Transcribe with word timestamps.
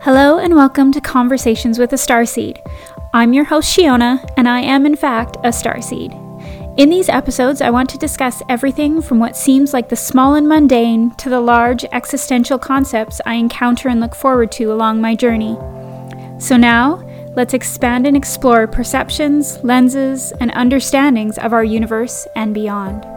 Hello 0.00 0.38
and 0.38 0.54
welcome 0.54 0.92
to 0.92 1.00
Conversations 1.00 1.78
with 1.78 1.92
a 1.92 1.96
Starseed. 1.96 2.60
I'm 3.14 3.32
your 3.32 3.44
host, 3.44 3.74
Shiona, 3.74 4.22
and 4.36 4.48
I 4.48 4.60
am, 4.60 4.84
in 4.84 4.96
fact, 4.96 5.36
a 5.36 5.48
starseed. 5.48 6.12
In 6.78 6.90
these 6.90 7.08
episodes, 7.08 7.62
I 7.62 7.70
want 7.70 7.88
to 7.90 7.98
discuss 7.98 8.42
everything 8.48 9.00
from 9.00 9.18
what 9.18 9.36
seems 9.36 9.72
like 9.72 9.88
the 9.88 9.96
small 9.96 10.34
and 10.34 10.46
mundane 10.46 11.12
to 11.16 11.30
the 11.30 11.40
large 11.40 11.84
existential 11.92 12.58
concepts 12.58 13.20
I 13.24 13.34
encounter 13.34 13.88
and 13.88 14.00
look 14.00 14.14
forward 14.14 14.52
to 14.52 14.72
along 14.72 15.00
my 15.00 15.14
journey. 15.14 15.56
So 16.38 16.56
now, 16.56 16.96
let's 17.34 17.54
expand 17.54 18.06
and 18.06 18.16
explore 18.16 18.66
perceptions, 18.66 19.62
lenses, 19.64 20.32
and 20.40 20.50
understandings 20.52 21.38
of 21.38 21.52
our 21.52 21.64
universe 21.64 22.26
and 22.36 22.52
beyond. 22.52 23.13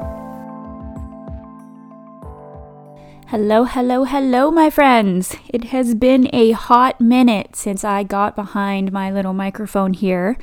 Hello, 3.31 3.65
hello, 3.65 4.05
hello, 4.05 4.51
my 4.51 4.69
friends. 4.69 5.35
It 5.49 5.65
has 5.65 5.95
been 5.95 6.29
a 6.31 6.51
hot 6.51 7.01
minute 7.01 7.57
since 7.57 7.83
I 7.83 8.03
got 8.03 8.37
behind 8.37 8.93
my 8.93 9.11
little 9.11 9.33
microphone 9.33 9.91
here 9.91 10.37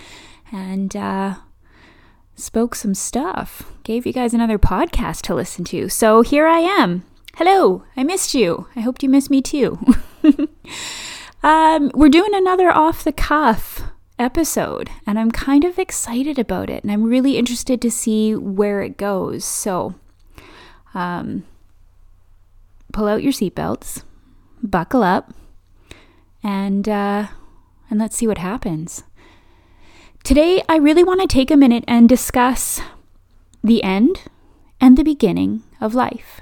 and 0.53 0.95
uh, 0.95 1.37
spoke 2.37 2.75
some 2.75 2.93
stuff. 2.93 3.73
Gave 3.85 4.05
you 4.05 4.13
guys 4.13 4.35
another 4.35 4.59
podcast 4.59 5.23
to 5.23 5.35
listen 5.35 5.65
to. 5.65 5.89
So 5.89 6.21
here 6.21 6.47
I 6.47 6.59
am. 6.59 7.07
Hello, 7.37 7.85
I 7.97 8.05
missed 8.05 8.35
you. 8.35 8.67
I 8.77 8.81
hoped 8.81 9.03
you 9.03 9.09
missed 9.09 9.31
me 9.31 9.41
too. 9.41 9.79
um, 11.43 11.91
we're 11.95 12.11
doing 12.11 12.35
another 12.35 12.71
off 12.71 13.03
the 13.03 13.13
cuff 13.13 13.81
episode, 14.19 14.91
and 15.07 15.19
I'm 15.19 15.31
kind 15.31 15.65
of 15.65 15.79
excited 15.79 16.39
about 16.39 16.69
it, 16.69 16.83
and 16.83 16.93
I'm 16.93 17.05
really 17.05 17.39
interested 17.39 17.81
to 17.81 17.91
see 17.91 18.35
where 18.35 18.83
it 18.83 18.99
goes. 18.99 19.43
So, 19.47 19.95
um, 20.93 21.45
pull 22.95 23.09
out 23.09 23.23
your 23.23 23.33
seatbelts, 23.33 24.05
buckle 24.63 25.03
up, 25.03 25.35
and 26.43 26.89
uh, 26.89 27.27
and 27.91 28.01
let's 28.01 28.17
see 28.17 28.27
what 28.27 28.39
happens. 28.39 29.03
Today, 30.23 30.63
I 30.71 30.77
really 30.77 31.05
want 31.05 31.21
to 31.21 31.27
take 31.27 31.51
a 31.51 31.57
minute 31.57 31.85
and 31.87 32.09
discuss 32.09 32.81
the 33.63 33.83
end 33.83 34.23
and 34.81 34.97
the 34.97 35.03
beginning 35.03 35.65
of 35.81 35.95
life. 35.95 36.41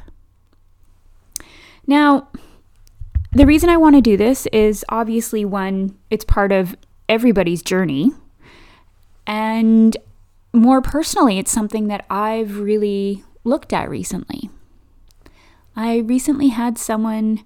Now, 1.87 2.29
the 3.33 3.47
reason 3.47 3.69
I 3.71 3.77
want 3.77 3.97
to 3.97 4.03
do 4.03 4.17
this 4.17 4.47
is 4.53 4.85
obviously 4.89 5.45
one, 5.45 5.99
it's 6.11 6.25
part 6.25 6.53
of 6.53 6.77
everybody's 7.09 7.63
journey. 7.63 8.13
And 9.27 9.97
more 10.53 10.81
personally, 10.81 11.39
it's 11.39 11.51
something 11.51 11.89
that 11.89 12.05
I've 12.09 12.59
really 12.61 13.25
looked 13.43 13.73
at 13.73 13.89
recently. 13.89 14.51
I 15.75 15.99
recently 15.99 16.49
had 16.49 16.79
someone 16.79 17.45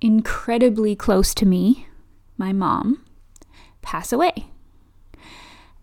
incredibly 0.00 0.96
close 0.96 1.34
to 1.34 1.46
me, 1.46 1.86
my 2.38 2.52
mom, 2.52 3.04
pass 3.82 4.12
away. 4.12 4.46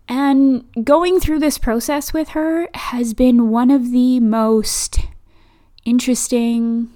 And 0.08 0.64
going 0.84 1.20
through 1.20 1.38
this 1.40 1.58
process 1.58 2.12
with 2.12 2.30
her 2.30 2.68
has 2.74 3.12
been 3.14 3.50
one 3.50 3.70
of 3.70 3.92
the 3.92 4.20
most 4.20 5.00
interesting, 5.84 6.88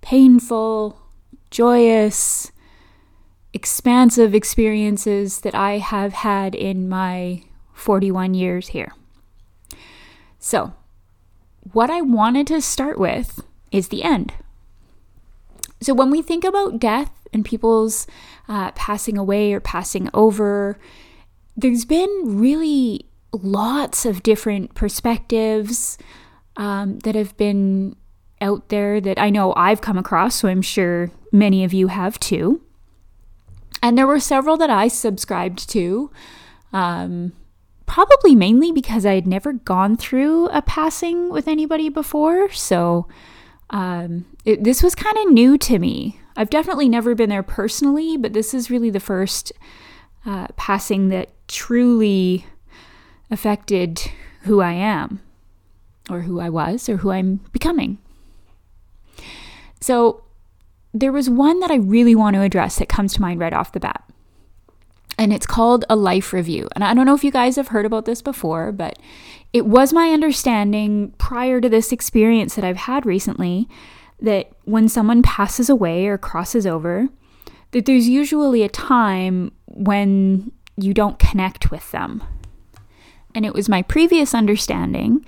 painful, 0.00 1.00
joyous, 1.50 2.52
expansive 3.52 4.34
experiences 4.34 5.40
that 5.40 5.54
I 5.54 5.78
have 5.78 6.12
had 6.12 6.54
in 6.54 6.88
my 6.88 7.42
41 7.74 8.34
years 8.34 8.68
here. 8.68 8.92
So, 10.38 10.72
what 11.72 11.90
I 11.90 12.00
wanted 12.00 12.46
to 12.46 12.62
start 12.62 12.98
with 12.98 13.42
is 13.72 13.88
the 13.88 14.02
end. 14.02 14.32
So 15.80 15.94
when 15.94 16.10
we 16.10 16.22
think 16.22 16.44
about 16.44 16.78
death 16.78 17.10
and 17.32 17.44
people's 17.44 18.06
uh, 18.48 18.72
passing 18.72 19.16
away 19.16 19.52
or 19.52 19.60
passing 19.60 20.10
over, 20.12 20.78
there's 21.56 21.84
been 21.84 22.38
really 22.38 23.06
lots 23.32 24.04
of 24.04 24.22
different 24.22 24.74
perspectives 24.74 25.96
um, 26.56 26.98
that 27.00 27.14
have 27.14 27.36
been 27.36 27.96
out 28.40 28.68
there 28.68 29.00
that 29.00 29.18
I 29.18 29.30
know 29.30 29.54
I've 29.56 29.80
come 29.80 29.98
across, 29.98 30.36
so 30.36 30.48
I'm 30.48 30.62
sure 30.62 31.10
many 31.32 31.64
of 31.64 31.72
you 31.72 31.88
have 31.88 32.18
too. 32.18 32.62
And 33.82 33.96
there 33.96 34.06
were 34.06 34.20
several 34.20 34.56
that 34.58 34.70
I 34.70 34.88
subscribed 34.88 35.68
to, 35.70 36.10
um, 36.72 37.32
probably 37.86 38.34
mainly 38.34 38.72
because 38.72 39.06
I 39.06 39.14
had 39.14 39.26
never 39.26 39.52
gone 39.52 39.96
through 39.96 40.48
a 40.48 40.62
passing 40.62 41.30
with 41.30 41.48
anybody 41.48 41.88
before. 41.88 42.50
So 42.50 43.06
um, 43.70 44.26
it, 44.44 44.64
this 44.64 44.82
was 44.82 44.94
kind 44.94 45.16
of 45.18 45.32
new 45.32 45.56
to 45.58 45.78
me. 45.78 46.20
I've 46.36 46.50
definitely 46.50 46.88
never 46.88 47.14
been 47.14 47.30
there 47.30 47.42
personally, 47.42 48.16
but 48.16 48.32
this 48.32 48.52
is 48.52 48.70
really 48.70 48.90
the 48.90 49.00
first 49.00 49.52
uh, 50.26 50.48
passing 50.56 51.08
that 51.08 51.30
truly 51.48 52.46
affected 53.30 54.10
who 54.42 54.60
I 54.60 54.72
am, 54.72 55.20
or 56.08 56.22
who 56.22 56.40
I 56.40 56.48
was, 56.48 56.88
or 56.88 56.98
who 56.98 57.10
I'm 57.10 57.36
becoming. 57.52 57.98
So, 59.80 60.24
there 60.92 61.12
was 61.12 61.30
one 61.30 61.60
that 61.60 61.70
I 61.70 61.76
really 61.76 62.16
want 62.16 62.34
to 62.34 62.42
address 62.42 62.78
that 62.78 62.88
comes 62.88 63.14
to 63.14 63.20
mind 63.20 63.38
right 63.38 63.52
off 63.52 63.72
the 63.72 63.80
bat. 63.80 64.02
And 65.16 65.32
it's 65.32 65.46
called 65.46 65.84
a 65.88 65.94
life 65.94 66.32
review. 66.32 66.68
And 66.74 66.82
I 66.82 66.94
don't 66.94 67.06
know 67.06 67.14
if 67.14 67.22
you 67.22 67.30
guys 67.30 67.56
have 67.56 67.68
heard 67.68 67.86
about 67.86 68.06
this 68.06 68.22
before, 68.22 68.72
but 68.72 68.98
it 69.52 69.66
was 69.66 69.92
my 69.92 70.10
understanding 70.10 71.12
prior 71.18 71.60
to 71.60 71.68
this 71.68 71.92
experience 71.92 72.54
that 72.54 72.64
I've 72.64 72.76
had 72.76 73.04
recently 73.04 73.68
that 74.20 74.52
when 74.64 74.88
someone 74.88 75.22
passes 75.22 75.68
away 75.68 76.06
or 76.06 76.18
crosses 76.18 76.66
over, 76.66 77.08
that 77.72 77.86
there's 77.86 78.08
usually 78.08 78.62
a 78.62 78.68
time 78.68 79.52
when 79.66 80.52
you 80.76 80.94
don't 80.94 81.18
connect 81.18 81.70
with 81.70 81.90
them. 81.90 82.22
And 83.34 83.46
it 83.46 83.54
was 83.54 83.68
my 83.68 83.82
previous 83.82 84.34
understanding 84.34 85.24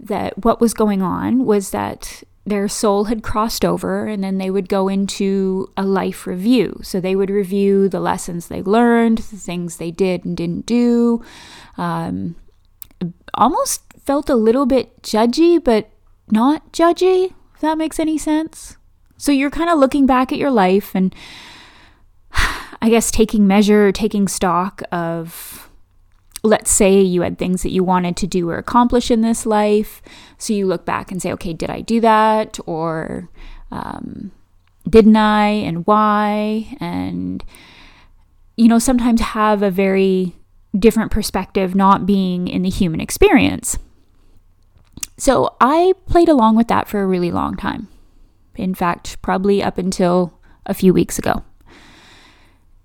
that 0.00 0.44
what 0.44 0.60
was 0.60 0.74
going 0.74 1.02
on 1.02 1.44
was 1.44 1.70
that 1.70 2.22
their 2.46 2.68
soul 2.68 3.04
had 3.04 3.22
crossed 3.22 3.64
over 3.64 4.06
and 4.06 4.24
then 4.24 4.38
they 4.38 4.50
would 4.50 4.68
go 4.68 4.88
into 4.88 5.70
a 5.76 5.82
life 5.82 6.26
review. 6.26 6.80
So 6.82 7.00
they 7.00 7.16
would 7.16 7.30
review 7.30 7.88
the 7.88 8.00
lessons 8.00 8.48
they 8.48 8.62
learned, 8.62 9.18
the 9.18 9.36
things 9.36 9.76
they 9.76 9.90
did 9.90 10.24
and 10.24 10.36
didn't 10.36 10.64
do, 10.64 11.22
um, 11.76 12.36
almost 13.34 13.82
felt 14.04 14.28
a 14.28 14.34
little 14.34 14.66
bit 14.66 15.02
judgy, 15.02 15.62
but 15.62 15.90
not 16.30 16.72
judgy, 16.72 17.34
if 17.54 17.60
that 17.60 17.78
makes 17.78 17.98
any 17.98 18.18
sense. 18.18 18.76
So 19.16 19.32
you're 19.32 19.50
kind 19.50 19.68
of 19.68 19.78
looking 19.78 20.06
back 20.06 20.32
at 20.32 20.38
your 20.38 20.50
life 20.50 20.94
and 20.94 21.14
I 22.32 22.88
guess 22.88 23.10
taking 23.10 23.46
measure, 23.46 23.92
taking 23.92 24.28
stock 24.28 24.82
of, 24.92 25.68
let's 26.42 26.70
say 26.70 27.00
you 27.00 27.22
had 27.22 27.38
things 27.38 27.62
that 27.62 27.72
you 27.72 27.82
wanted 27.82 28.16
to 28.18 28.26
do 28.26 28.48
or 28.48 28.58
accomplish 28.58 29.10
in 29.10 29.20
this 29.20 29.44
life. 29.44 30.00
So 30.38 30.52
you 30.52 30.66
look 30.66 30.84
back 30.84 31.10
and 31.10 31.20
say, 31.20 31.32
okay, 31.32 31.52
did 31.52 31.70
I 31.70 31.80
do 31.80 32.00
that? 32.00 32.58
Or 32.66 33.28
um, 33.70 34.30
didn't 34.88 35.16
I? 35.16 35.48
And 35.48 35.86
why? 35.86 36.76
And, 36.80 37.44
you 38.56 38.68
know, 38.68 38.78
sometimes 38.78 39.20
have 39.20 39.62
a 39.62 39.70
very 39.70 40.37
different 40.76 41.10
perspective 41.10 41.74
not 41.74 42.06
being 42.06 42.48
in 42.48 42.62
the 42.62 42.70
human 42.70 43.00
experience. 43.00 43.78
So 45.16 45.56
I 45.60 45.94
played 46.06 46.28
along 46.28 46.56
with 46.56 46.68
that 46.68 46.88
for 46.88 47.00
a 47.00 47.06
really 47.06 47.30
long 47.30 47.56
time. 47.56 47.88
In 48.56 48.74
fact, 48.74 49.20
probably 49.22 49.62
up 49.62 49.78
until 49.78 50.38
a 50.66 50.74
few 50.74 50.92
weeks 50.92 51.18
ago. 51.18 51.44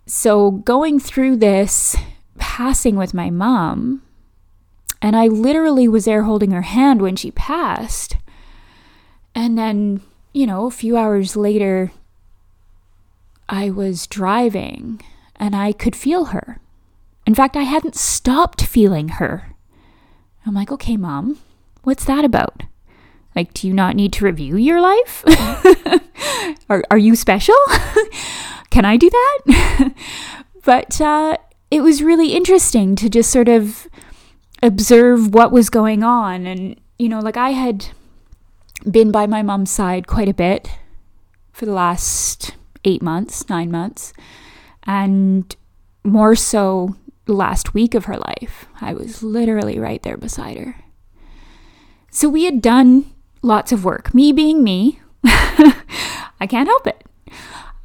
So 0.06 0.52
going 0.52 1.00
through 1.00 1.38
this 1.38 1.96
passing 2.38 2.96
with 2.96 3.14
my 3.14 3.30
mom, 3.30 4.02
and 5.02 5.16
I 5.16 5.28
literally 5.28 5.88
was 5.88 6.06
there 6.06 6.24
holding 6.24 6.52
her 6.52 6.62
hand 6.62 7.02
when 7.02 7.16
she 7.16 7.32
passed. 7.32 8.16
And 9.36 9.58
then, 9.58 10.02
you 10.34 10.48
know, 10.48 10.66
a 10.66 10.72
few 10.72 10.96
hours 10.96 11.36
later, 11.36 11.92
I 13.50 13.70
was 13.70 14.08
driving 14.08 15.02
and 15.36 15.56
I 15.56 15.74
could 15.74 15.96
feel 15.96 16.26
her. 16.26 16.60
In 17.26 17.36
fact, 17.36 17.56
I 17.56 17.64
hadn't 17.64 17.96
stopped 17.96 18.64
feeling 18.64 19.10
her. 19.10 19.56
I'm 20.46 20.54
like, 20.54 20.72
okay, 20.72 20.98
mom, 20.98 21.40
what's 21.84 22.06
that 22.06 22.26
about? 22.26 22.64
Like, 23.36 23.54
do 23.54 23.68
you 23.68 23.74
not 23.74 23.96
need 23.96 24.14
to 24.14 24.26
review 24.26 24.58
your 24.58 24.82
life? 24.82 25.24
are, 26.70 26.84
are 26.92 26.98
you 26.98 27.16
special? 27.16 27.56
Can 28.70 28.86
I 28.86 28.98
do 28.98 29.10
that? 29.10 29.94
but 30.64 31.00
uh, 31.00 31.38
it 31.72 31.82
was 31.82 32.04
really 32.04 32.34
interesting 32.34 32.96
to 32.98 33.10
just 33.10 33.32
sort 33.32 33.48
of 33.48 33.88
observe 34.62 35.34
what 35.34 35.52
was 35.52 35.70
going 35.70 36.04
on. 36.04 36.46
And, 36.46 36.80
you 37.00 37.10
know, 37.10 37.20
like 37.20 37.38
I 37.38 37.52
had 37.52 37.88
been 38.90 39.12
by 39.12 39.28
my 39.28 39.42
mom's 39.42 39.72
side 39.72 40.08
quite 40.08 40.30
a 40.30 40.34
bit 40.34 40.70
for 41.54 41.66
the 41.66 41.74
last 41.74 42.56
eight 42.84 43.02
months, 43.02 43.50
nine 43.50 43.72
months. 43.72 44.14
And 44.84 45.56
more 46.04 46.36
so 46.36 46.96
last 47.28 47.74
week 47.74 47.96
of 47.96 48.06
her 48.06 48.18
life. 48.18 48.66
I 48.82 48.94
was 48.94 49.24
literally 49.24 49.80
right 49.80 50.02
there 50.04 50.18
beside 50.18 50.58
her. 50.58 50.76
So 52.12 52.30
we 52.30 52.44
had 52.46 52.62
done 52.62 53.12
lots 53.42 53.72
of 53.72 53.84
work. 53.84 54.14
Me 54.14 54.32
being 54.32 54.64
me, 54.64 55.00
I 55.24 56.48
can't 56.48 56.68
help 56.68 56.88
it. 56.88 57.04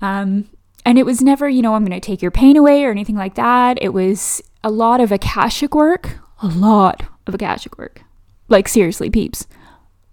Um, 0.00 0.48
and 0.84 0.98
it 0.98 1.06
was 1.06 1.22
never, 1.22 1.48
you 1.48 1.62
know, 1.62 1.74
I'm 1.74 1.84
going 1.84 1.98
to 1.98 2.04
take 2.04 2.22
your 2.22 2.30
pain 2.30 2.56
away 2.56 2.84
or 2.84 2.90
anything 2.90 3.16
like 3.16 3.34
that. 3.34 3.78
It 3.80 3.90
was 3.90 4.42
a 4.64 4.70
lot 4.70 5.00
of 5.00 5.12
Akashic 5.12 5.74
work, 5.74 6.18
a 6.42 6.46
lot 6.46 7.04
of 7.26 7.34
Akashic 7.34 7.78
work. 7.78 8.02
Like, 8.48 8.68
seriously, 8.68 9.10
peeps, 9.10 9.46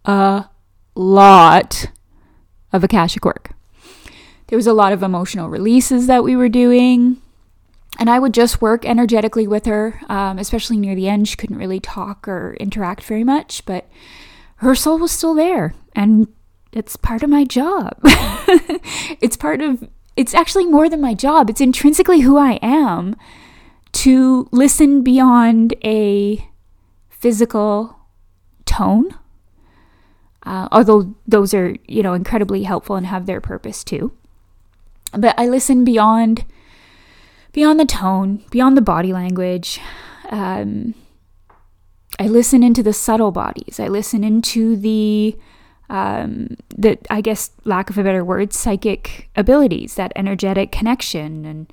a 0.04 0.45
lot 0.95 1.86
of 2.74 2.83
Akashic 2.83 3.24
work. 3.24 3.51
There 4.48 4.57
was 4.57 4.68
a 4.68 4.74
lot 4.74 4.94
of 4.94 5.01
emotional 5.01 5.50
releases 5.50 6.07
that 6.07 6.24
we 6.24 6.36
were 6.36 6.50
doing. 6.50 7.21
And 7.97 8.09
I 8.09 8.19
would 8.19 8.33
just 8.33 8.62
work 8.62 8.86
energetically 8.86 9.47
with 9.47 9.65
her, 9.65 10.01
um, 10.09 10.38
especially 10.38 10.77
near 10.77 10.95
the 10.95 11.07
end. 11.07 11.27
She 11.27 11.38
couldn't 11.38 11.57
really 11.57 11.80
talk 11.80 12.27
or 12.27 12.56
interact 12.59 13.03
very 13.03 13.24
much, 13.24 13.65
but 13.65 13.89
her 14.57 14.75
soul 14.75 15.00
was 15.00 15.12
still 15.12 15.33
there. 15.33 15.74
And 15.94 16.27
it's 16.71 16.97
part 16.97 17.24
of 17.24 17.30
my 17.30 17.45
job. 17.45 17.97
it's 19.21 19.38
part 19.38 19.62
of, 19.62 19.88
it's 20.18 20.33
actually 20.33 20.65
more 20.65 20.89
than 20.89 21.00
my 21.00 21.13
job. 21.13 21.50
It's 21.50 21.62
intrinsically 21.62 22.21
who 22.21 22.38
I 22.38 22.59
am 22.62 23.15
to 23.94 24.50
listen 24.51 25.01
beyond 25.01 25.74
a 25.83 26.45
physical 27.09 27.97
tone. 28.65 29.18
Uh, 30.44 30.68
although 30.71 31.15
those 31.25 31.53
are, 31.53 31.75
you 31.88 32.03
know, 32.03 32.13
incredibly 32.13 32.63
helpful 32.63 32.97
and 32.97 33.07
have 33.07 33.25
their 33.25 33.39
purpose 33.39 33.83
too. 33.83 34.12
But 35.13 35.33
I 35.39 35.47
listen 35.47 35.86
beyond 35.86 36.44
beyond 37.56 37.80
the 37.80 37.86
tone, 37.86 38.44
beyond 38.52 38.75
the 38.75 38.81
body 38.81 39.13
language. 39.13 39.80
Um, 40.30 40.94
I 42.19 42.28
listen 42.28 42.62
into 42.63 42.84
the 42.84 42.92
subtle 42.92 43.31
bodies. 43.31 43.80
I 43.80 43.88
listen 43.88 44.25
into 44.25 44.75
the 44.75 45.38
um, 45.90 46.57
the 46.75 46.98
I 47.10 47.22
guess 47.22 47.52
lack 47.63 47.90
of 47.90 47.98
a 47.98 48.04
better 48.04 48.25
word, 48.25 48.52
psychic 48.52 49.30
abilities, 49.38 49.96
that 49.96 50.12
energetic 50.18 50.72
connection, 50.74 51.46
and 51.46 51.72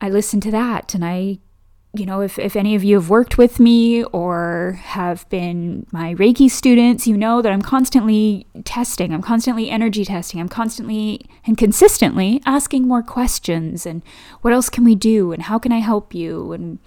I 0.00 0.08
listen 0.08 0.40
to 0.40 0.50
that, 0.52 0.94
and 0.94 1.04
I 1.04 1.40
you 1.92 2.06
know, 2.06 2.20
if, 2.20 2.38
if 2.38 2.54
any 2.54 2.76
of 2.76 2.84
you 2.84 2.94
have 2.94 3.10
worked 3.10 3.36
with 3.36 3.58
me 3.58 4.04
or 4.04 4.78
have 4.82 5.28
been 5.28 5.86
my 5.90 6.14
Reiki 6.14 6.48
students, 6.48 7.08
you 7.08 7.16
know 7.16 7.42
that 7.42 7.50
I'm 7.50 7.62
constantly 7.62 8.46
testing, 8.64 9.12
I'm 9.12 9.22
constantly 9.22 9.70
energy 9.70 10.04
testing, 10.04 10.40
I'm 10.40 10.48
constantly 10.48 11.26
and 11.44 11.58
consistently 11.58 12.40
asking 12.46 12.86
more 12.86 13.02
questions 13.02 13.86
and 13.86 14.02
what 14.40 14.52
else 14.52 14.68
can 14.68 14.84
we 14.84 14.94
do 14.94 15.32
and 15.32 15.42
how 15.42 15.58
can 15.58 15.72
I 15.72 15.78
help 15.78 16.14
you 16.14 16.52
and 16.52 16.78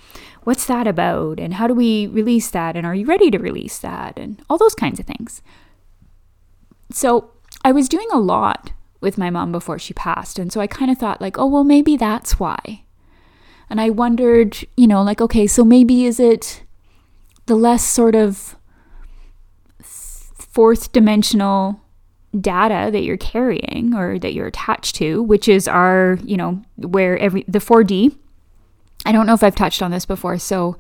what's 0.44 0.66
that 0.68 0.88
about 0.88 1.38
and 1.38 1.56
how 1.56 1.68
do 1.68 1.74
we 1.74 2.08
release 2.08 2.50
that 2.52 2.78
and 2.78 2.86
are 2.86 2.96
you 2.96 3.06
ready 3.06 3.30
to 3.30 3.38
release 3.40 3.80
that 3.80 4.18
and 4.18 4.42
all 4.50 4.58
those 4.58 4.76
kinds 4.76 5.02
of 5.02 5.06
things. 5.06 5.42
So 6.92 7.32
I 7.66 7.74
was 7.74 7.90
doing 7.90 8.08
a 8.14 8.20
lot 8.20 8.72
with 9.02 9.18
my 9.18 9.30
mom 9.30 9.52
before 9.52 9.78
she 9.78 9.94
passed. 9.94 10.40
And 10.40 10.52
so 10.52 10.62
I 10.62 10.68
kind 10.68 10.90
of 10.90 10.98
thought, 10.98 11.20
like, 11.20 11.38
oh, 11.38 11.46
well, 11.46 11.66
maybe 11.66 11.98
that's 11.98 12.40
why. 12.40 12.84
And 13.74 13.82
I 13.82 13.90
wondered, 13.90 14.56
you 14.78 14.86
know, 14.86 15.02
like, 15.02 15.20
okay, 15.20 15.48
so 15.48 15.66
maybe 15.66 16.06
is 16.06 16.20
it 16.20 16.62
the 17.48 17.56
less 17.56 17.84
sort 17.84 18.14
of 18.14 18.56
fourth 19.82 20.92
dimensional 20.92 21.82
data 22.40 22.92
that 22.92 23.02
you're 23.02 23.18
carrying 23.18 23.96
or 23.96 24.20
that 24.20 24.36
you're 24.36 24.46
attached 24.46 24.94
to, 24.98 25.24
which 25.24 25.48
is 25.48 25.68
our, 25.68 26.20
you 26.24 26.38
know, 26.38 26.62
where 26.76 27.18
every 27.18 27.46
the 27.48 27.58
4D. 27.58 28.16
I 29.08 29.12
don't 29.12 29.26
know 29.26 29.34
if 29.34 29.42
I've 29.42 29.56
touched 29.56 29.82
on 29.82 29.90
this 29.90 30.06
before, 30.06 30.38
so 30.38 30.78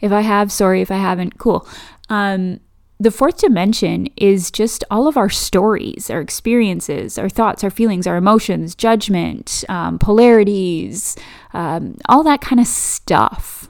if 0.00 0.10
I 0.10 0.22
have, 0.22 0.50
sorry 0.50 0.80
if 0.80 0.90
I 0.90 0.96
haven't, 0.96 1.36
cool. 1.36 1.68
Um, 2.08 2.60
the 3.02 3.10
fourth 3.10 3.38
dimension 3.38 4.06
is 4.16 4.52
just 4.52 4.84
all 4.88 5.08
of 5.08 5.16
our 5.16 5.28
stories, 5.28 6.08
our 6.08 6.20
experiences, 6.20 7.18
our 7.18 7.28
thoughts, 7.28 7.64
our 7.64 7.70
feelings, 7.70 8.06
our 8.06 8.16
emotions, 8.16 8.76
judgment, 8.76 9.64
um, 9.68 9.98
polarities, 9.98 11.16
um, 11.52 11.96
all 12.08 12.22
that 12.22 12.40
kind 12.40 12.60
of 12.60 12.66
stuff. 12.68 13.68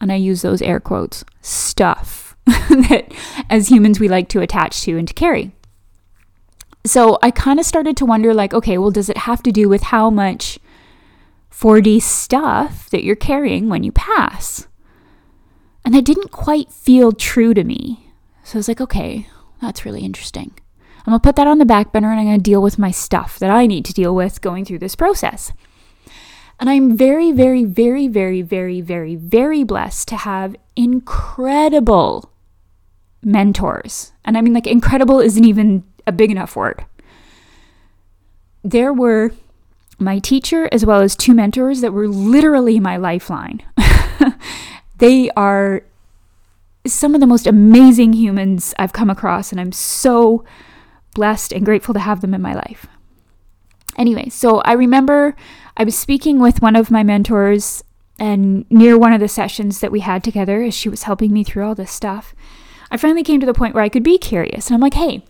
And 0.00 0.10
I 0.10 0.14
use 0.14 0.40
those 0.40 0.62
air 0.62 0.80
quotes 0.80 1.22
stuff 1.42 2.34
that 2.46 3.12
as 3.50 3.68
humans 3.68 4.00
we 4.00 4.08
like 4.08 4.30
to 4.30 4.40
attach 4.40 4.80
to 4.82 4.96
and 4.96 5.06
to 5.06 5.12
carry. 5.12 5.52
So 6.86 7.18
I 7.22 7.32
kind 7.32 7.60
of 7.60 7.66
started 7.66 7.94
to 7.98 8.06
wonder 8.06 8.32
like, 8.32 8.54
okay, 8.54 8.78
well, 8.78 8.90
does 8.90 9.10
it 9.10 9.18
have 9.18 9.42
to 9.42 9.52
do 9.52 9.68
with 9.68 9.82
how 9.82 10.08
much 10.08 10.58
4D 11.52 12.00
stuff 12.00 12.88
that 12.88 13.04
you're 13.04 13.16
carrying 13.16 13.68
when 13.68 13.82
you 13.82 13.92
pass? 13.92 14.66
And 15.84 15.94
that 15.94 16.06
didn't 16.06 16.30
quite 16.30 16.72
feel 16.72 17.12
true 17.12 17.52
to 17.52 17.62
me. 17.62 18.05
So 18.46 18.58
I 18.58 18.60
was 18.60 18.68
like, 18.68 18.80
okay, 18.80 19.26
that's 19.60 19.84
really 19.84 20.04
interesting. 20.04 20.52
I'm 21.00 21.10
gonna 21.10 21.18
put 21.18 21.34
that 21.34 21.48
on 21.48 21.58
the 21.58 21.64
back 21.64 21.92
burner 21.92 22.12
and 22.12 22.20
I'm 22.20 22.26
gonna 22.26 22.38
deal 22.38 22.62
with 22.62 22.78
my 22.78 22.92
stuff 22.92 23.40
that 23.40 23.50
I 23.50 23.66
need 23.66 23.84
to 23.86 23.92
deal 23.92 24.14
with 24.14 24.40
going 24.40 24.64
through 24.64 24.78
this 24.78 24.94
process. 24.94 25.52
And 26.60 26.70
I'm 26.70 26.96
very, 26.96 27.32
very, 27.32 27.64
very, 27.64 28.06
very, 28.06 28.42
very, 28.42 28.80
very, 28.80 29.16
very 29.16 29.64
blessed 29.64 30.06
to 30.08 30.16
have 30.18 30.54
incredible 30.76 32.30
mentors. 33.20 34.12
And 34.24 34.38
I 34.38 34.42
mean, 34.42 34.54
like, 34.54 34.68
incredible 34.68 35.18
isn't 35.18 35.44
even 35.44 35.82
a 36.06 36.12
big 36.12 36.30
enough 36.30 36.54
word. 36.54 36.86
There 38.62 38.92
were 38.92 39.32
my 39.98 40.20
teacher 40.20 40.68
as 40.70 40.86
well 40.86 41.00
as 41.00 41.16
two 41.16 41.34
mentors 41.34 41.80
that 41.80 41.92
were 41.92 42.06
literally 42.06 42.78
my 42.78 42.96
lifeline. 42.96 43.64
they 44.98 45.30
are 45.30 45.82
some 46.92 47.14
of 47.14 47.20
the 47.20 47.26
most 47.26 47.46
amazing 47.46 48.12
humans 48.12 48.74
I've 48.78 48.92
come 48.92 49.10
across, 49.10 49.52
and 49.52 49.60
I'm 49.60 49.72
so 49.72 50.44
blessed 51.14 51.52
and 51.52 51.64
grateful 51.64 51.94
to 51.94 52.00
have 52.00 52.20
them 52.20 52.34
in 52.34 52.42
my 52.42 52.54
life. 52.54 52.86
Anyway, 53.96 54.28
so 54.28 54.60
I 54.60 54.72
remember 54.72 55.34
I 55.76 55.84
was 55.84 55.96
speaking 55.96 56.38
with 56.38 56.60
one 56.60 56.76
of 56.76 56.90
my 56.90 57.02
mentors, 57.02 57.82
and 58.18 58.64
near 58.70 58.98
one 58.98 59.12
of 59.12 59.20
the 59.20 59.28
sessions 59.28 59.80
that 59.80 59.92
we 59.92 60.00
had 60.00 60.24
together, 60.24 60.62
as 60.62 60.74
she 60.74 60.88
was 60.88 61.02
helping 61.02 61.32
me 61.32 61.44
through 61.44 61.66
all 61.66 61.74
this 61.74 61.90
stuff, 61.90 62.34
I 62.90 62.96
finally 62.96 63.22
came 63.22 63.40
to 63.40 63.46
the 63.46 63.54
point 63.54 63.74
where 63.74 63.84
I 63.84 63.88
could 63.88 64.02
be 64.02 64.16
curious. 64.16 64.68
And 64.68 64.74
I'm 64.74 64.80
like, 64.80 64.94
hey, 64.94 65.22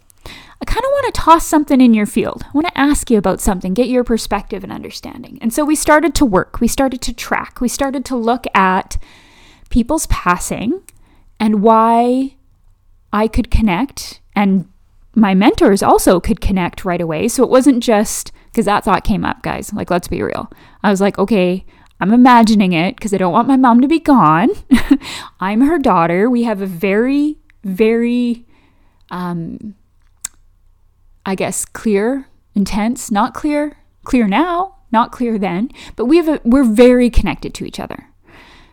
I 0.61 0.65
kind 0.65 0.85
of 0.85 0.91
want 0.91 1.15
to 1.15 1.21
toss 1.21 1.47
something 1.47 1.81
in 1.81 1.95
your 1.95 2.07
field. 2.07 2.45
I 2.45 2.51
want 2.53 2.69
to 2.69 2.79
ask 2.79 3.11
you 3.11 3.19
about 3.19 3.41
something, 3.41 3.75
get 3.75 3.89
your 3.89 4.05
perspective 4.05 4.63
and 4.63 4.73
understanding. 4.73 5.39
And 5.41 5.53
so 5.53 5.65
we 5.65 5.75
started 5.75 6.15
to 6.17 6.25
work, 6.25 6.61
we 6.61 6.69
started 6.69 7.01
to 7.03 7.13
track, 7.13 7.61
we 7.61 7.69
started 7.69 8.05
to 8.07 8.17
look 8.17 8.47
at 8.55 8.99
people's 9.69 10.07
passing 10.07 10.83
and 11.39 11.63
why 11.63 12.37
I 13.13 13.29
could 13.29 13.51
connect 13.51 14.21
and 14.35 14.69
my 15.17 15.35
mentors 15.35 15.83
also 15.83 16.21
could 16.21 16.43
connect 16.43 16.85
right 16.85 17.01
away. 17.01 17.27
So 17.27 17.43
it 17.43 17.49
wasn't 17.49 17.83
just 17.83 18.33
because 18.47 18.67
that 18.67 18.85
thought 18.85 19.03
came 19.03 19.25
up, 19.25 19.43
guys. 19.43 19.73
Like, 19.73 19.91
let's 19.91 20.09
be 20.09 20.23
real. 20.23 20.53
I 20.83 20.91
was 20.91 21.01
like, 21.01 21.19
okay, 21.19 21.65
I'm 22.01 22.13
imagining 22.13 22.75
it 22.75 22.97
because 22.97 23.15
I 23.15 23.17
don't 23.17 23.33
want 23.33 23.49
my 23.49 23.57
mom 23.57 23.81
to 23.81 23.89
be 23.89 23.99
gone. 23.99 24.51
I'm 25.41 25.63
her 25.63 25.79
daughter. 25.79 26.29
We 26.29 26.43
have 26.43 26.61
a 26.61 26.67
very, 26.67 27.39
very, 27.65 28.47
um, 29.11 29.75
I 31.25 31.35
guess, 31.35 31.65
clear, 31.65 32.29
intense, 32.55 33.11
not 33.11 33.33
clear, 33.33 33.79
clear 34.05 34.27
now, 34.29 34.77
not 34.93 35.13
clear 35.13 35.39
then, 35.39 35.71
but 35.97 36.05
we 36.05 36.19
have 36.19 36.29
a, 36.29 36.41
we're 36.45 36.65
very 36.65 37.09
connected 37.09 37.55
to 37.55 37.65
each 37.65 37.81
other. 37.81 38.09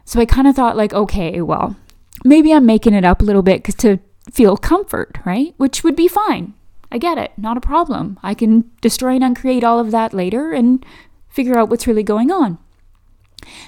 So 0.03 0.20
I 0.20 0.25
kind 0.25 0.48
of 0.48 0.55
thought, 0.55 0.75
like, 0.75 0.93
okay, 0.93 1.41
well, 1.41 1.77
maybe 2.24 2.53
I'm 2.53 2.65
making 2.65 2.94
it 2.94 3.06
up 3.06 3.22
a 3.22 3.25
little 3.25 3.42
bit 3.42 3.63
to 3.80 4.00
feel 4.32 4.58
comfort, 4.58 5.18
right? 5.25 5.53
Which 5.58 5.84
would 5.84 5.96
be 5.96 6.08
fine. 6.08 6.53
I 6.92 6.98
get 6.98 7.18
it, 7.18 7.32
not 7.38 7.58
a 7.58 7.62
problem. 7.62 8.20
I 8.22 8.34
can 8.34 8.70
destroy 8.82 9.15
and 9.15 9.24
uncreate 9.24 9.63
all 9.63 9.80
of 9.80 9.92
that 9.92 10.13
later 10.13 10.51
and 10.51 10.86
figure 11.30 11.58
out 11.58 11.70
what's 11.70 11.88
really 11.88 12.03
going 12.03 12.32
on. 12.32 12.60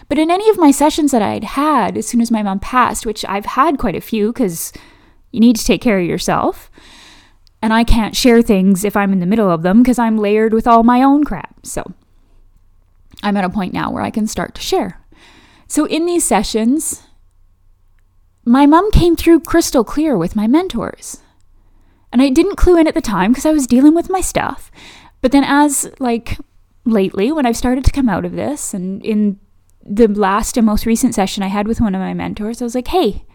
But 0.07 0.19
in 0.19 0.31
any 0.31 0.49
of 0.49 0.57
my 0.57 0.71
sessions 0.71 1.11
that 1.11 1.21
I'd 1.21 1.43
had 1.43 1.97
as 1.97 2.07
soon 2.07 2.21
as 2.21 2.31
my 2.31 2.43
mom 2.43 2.59
passed, 2.59 3.05
which 3.05 3.25
I've 3.25 3.45
had 3.45 3.77
quite 3.77 3.95
a 3.95 4.01
few 4.01 4.31
because 4.31 4.71
you 5.31 5.39
need 5.39 5.55
to 5.55 5.65
take 5.65 5.81
care 5.81 5.99
of 5.99 6.05
yourself, 6.05 6.69
and 7.61 7.73
I 7.73 7.83
can't 7.83 8.15
share 8.15 8.41
things 8.41 8.83
if 8.83 8.95
I'm 8.95 9.11
in 9.11 9.19
the 9.19 9.25
middle 9.25 9.49
of 9.49 9.63
them 9.63 9.81
because 9.81 9.97
I'm 9.97 10.19
layered 10.19 10.53
with 10.53 10.67
all 10.67 10.83
my 10.83 11.01
own 11.01 11.23
crap. 11.23 11.65
So 11.65 11.93
I'm 13.23 13.35
at 13.37 13.43
a 13.43 13.49
point 13.49 13.73
now 13.73 13.91
where 13.91 14.03
I 14.03 14.11
can 14.11 14.27
start 14.27 14.53
to 14.55 14.61
share. 14.61 15.01
So 15.67 15.85
in 15.85 16.05
these 16.05 16.23
sessions, 16.23 17.04
my 18.45 18.65
mom 18.67 18.91
came 18.91 19.15
through 19.15 19.39
crystal 19.39 19.83
clear 19.83 20.17
with 20.17 20.35
my 20.35 20.47
mentors. 20.47 21.21
And 22.11 22.21
I 22.21 22.29
didn't 22.29 22.55
clue 22.55 22.77
in 22.77 22.87
at 22.87 22.93
the 22.93 23.01
time 23.01 23.31
because 23.31 23.45
I 23.45 23.51
was 23.51 23.67
dealing 23.67 23.95
with 23.95 24.09
my 24.09 24.21
stuff. 24.21 24.71
But 25.21 25.31
then, 25.31 25.43
as 25.43 25.91
like 25.99 26.37
lately, 26.85 27.31
when 27.31 27.45
I've 27.45 27.57
started 27.57 27.83
to 27.83 27.91
come 27.91 28.07
out 28.07 28.23
of 28.23 28.33
this, 28.33 28.73
and 28.73 29.03
in 29.03 29.39
the 29.83 30.07
last 30.07 30.55
and 30.55 30.65
most 30.65 30.85
recent 30.85 31.15
session 31.15 31.43
I 31.43 31.47
had 31.47 31.67
with 31.67 31.81
one 31.81 31.95
of 31.95 32.01
my 32.01 32.13
mentors, 32.13 32.61
I 32.61 32.65
was 32.65 32.75
like, 32.75 32.87
hey, 32.87 33.25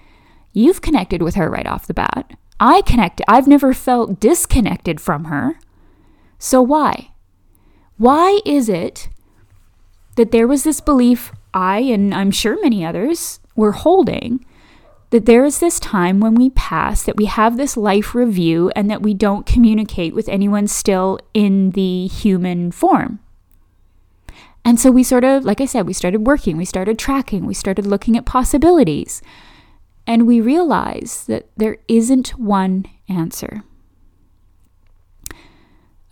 you've 0.52 0.80
connected 0.80 1.20
with 1.20 1.34
her 1.34 1.50
right 1.50 1.66
off 1.66 1.86
the 1.86 1.94
bat. 1.94 2.32
I 2.58 2.82
connected. 2.82 3.24
I've 3.28 3.48
never 3.48 3.74
felt 3.74 4.20
disconnected 4.20 5.00
from 5.00 5.24
her. 5.24 5.58
So 6.38 6.62
why? 6.62 7.10
Why 7.96 8.40
is 8.46 8.68
it 8.68 9.08
that 10.16 10.30
there 10.30 10.46
was 10.46 10.64
this 10.64 10.80
belief 10.80 11.32
I, 11.52 11.80
and 11.80 12.14
I'm 12.14 12.30
sure 12.30 12.60
many 12.62 12.84
others, 12.84 13.40
were 13.56 13.72
holding 13.72 14.44
that 15.10 15.26
there 15.26 15.44
is 15.44 15.58
this 15.58 15.80
time 15.80 16.20
when 16.20 16.34
we 16.34 16.50
pass, 16.50 17.02
that 17.02 17.16
we 17.16 17.26
have 17.26 17.56
this 17.56 17.76
life 17.76 18.14
review, 18.14 18.70
and 18.76 18.88
that 18.90 19.02
we 19.02 19.12
don't 19.12 19.46
communicate 19.46 20.14
with 20.14 20.28
anyone 20.28 20.66
still 20.66 21.18
in 21.34 21.72
the 21.72 22.06
human 22.06 22.70
form. 22.70 23.18
And 24.64 24.78
so 24.78 24.90
we 24.90 25.02
sort 25.02 25.24
of, 25.24 25.44
like 25.44 25.60
I 25.60 25.66
said, 25.66 25.86
we 25.86 25.92
started 25.92 26.26
working, 26.26 26.56
we 26.56 26.64
started 26.64 26.98
tracking, 26.98 27.46
we 27.46 27.54
started 27.54 27.86
looking 27.86 28.16
at 28.16 28.24
possibilities. 28.24 29.22
And 30.06 30.26
we 30.26 30.40
realized 30.40 31.28
that 31.28 31.48
there 31.56 31.78
isn't 31.88 32.30
one 32.38 32.86
answer. 33.08 33.62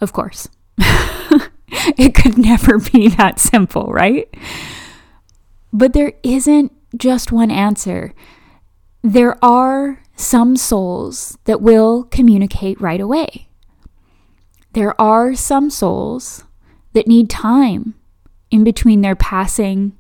Of 0.00 0.12
course, 0.12 0.48
it 0.78 2.14
could 2.14 2.38
never 2.38 2.78
be 2.78 3.08
that 3.08 3.38
simple, 3.38 3.86
right? 3.86 4.32
But 5.72 5.92
there 5.92 6.12
isn't 6.22 6.72
just 6.96 7.32
one 7.32 7.50
answer. 7.50 8.14
There 9.02 9.42
are 9.44 10.02
some 10.16 10.56
souls 10.56 11.38
that 11.44 11.60
will 11.60 12.04
communicate 12.04 12.80
right 12.80 13.00
away. 13.00 13.48
There 14.72 15.00
are 15.00 15.34
some 15.34 15.70
souls 15.70 16.44
that 16.92 17.06
need 17.06 17.30
time 17.30 17.94
in 18.50 18.64
between 18.64 19.00
their 19.00 19.16
passing 19.16 19.96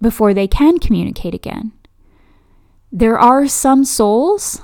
before 0.00 0.34
they 0.34 0.48
can 0.48 0.78
communicate 0.78 1.34
again. 1.34 1.72
There 2.90 3.18
are 3.18 3.48
some 3.48 3.84
souls, 3.84 4.60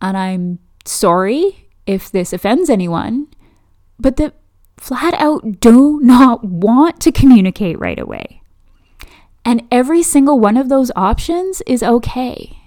and 0.00 0.16
I'm 0.16 0.58
sorry 0.84 1.68
if 1.86 2.10
this 2.10 2.32
offends 2.32 2.68
anyone, 2.68 3.28
but 3.98 4.16
that 4.16 4.34
flat 4.76 5.14
out 5.14 5.60
do 5.60 6.00
not 6.02 6.44
want 6.44 7.00
to 7.00 7.12
communicate 7.12 7.78
right 7.78 7.98
away. 7.98 8.42
And 9.46 9.62
every 9.70 10.02
single 10.02 10.40
one 10.40 10.56
of 10.56 10.68
those 10.68 10.90
options 10.96 11.62
is 11.68 11.80
okay. 11.80 12.58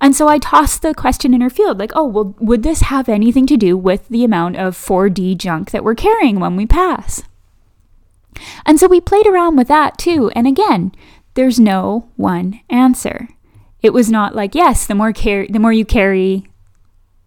And 0.00 0.16
so 0.16 0.26
I 0.26 0.38
tossed 0.38 0.80
the 0.80 0.94
question 0.94 1.34
in 1.34 1.42
her 1.42 1.50
field 1.50 1.78
like, 1.78 1.92
oh, 1.94 2.06
well, 2.06 2.34
would 2.40 2.62
this 2.62 2.80
have 2.82 3.10
anything 3.10 3.46
to 3.46 3.58
do 3.58 3.76
with 3.76 4.08
the 4.08 4.24
amount 4.24 4.56
of 4.56 4.74
4D 4.74 5.36
junk 5.36 5.70
that 5.70 5.84
we're 5.84 5.94
carrying 5.94 6.40
when 6.40 6.56
we 6.56 6.64
pass? 6.64 7.22
And 8.64 8.80
so 8.80 8.86
we 8.86 9.02
played 9.02 9.26
around 9.26 9.56
with 9.56 9.68
that 9.68 9.98
too. 9.98 10.30
And 10.34 10.46
again, 10.46 10.92
there's 11.34 11.60
no 11.60 12.08
one 12.16 12.60
answer. 12.70 13.28
It 13.82 13.92
was 13.92 14.10
not 14.10 14.34
like, 14.34 14.54
yes, 14.54 14.86
the 14.86 14.94
more 14.94 15.12
car- 15.12 15.46
the 15.48 15.58
more 15.58 15.72
you 15.72 15.84
carry, 15.84 16.48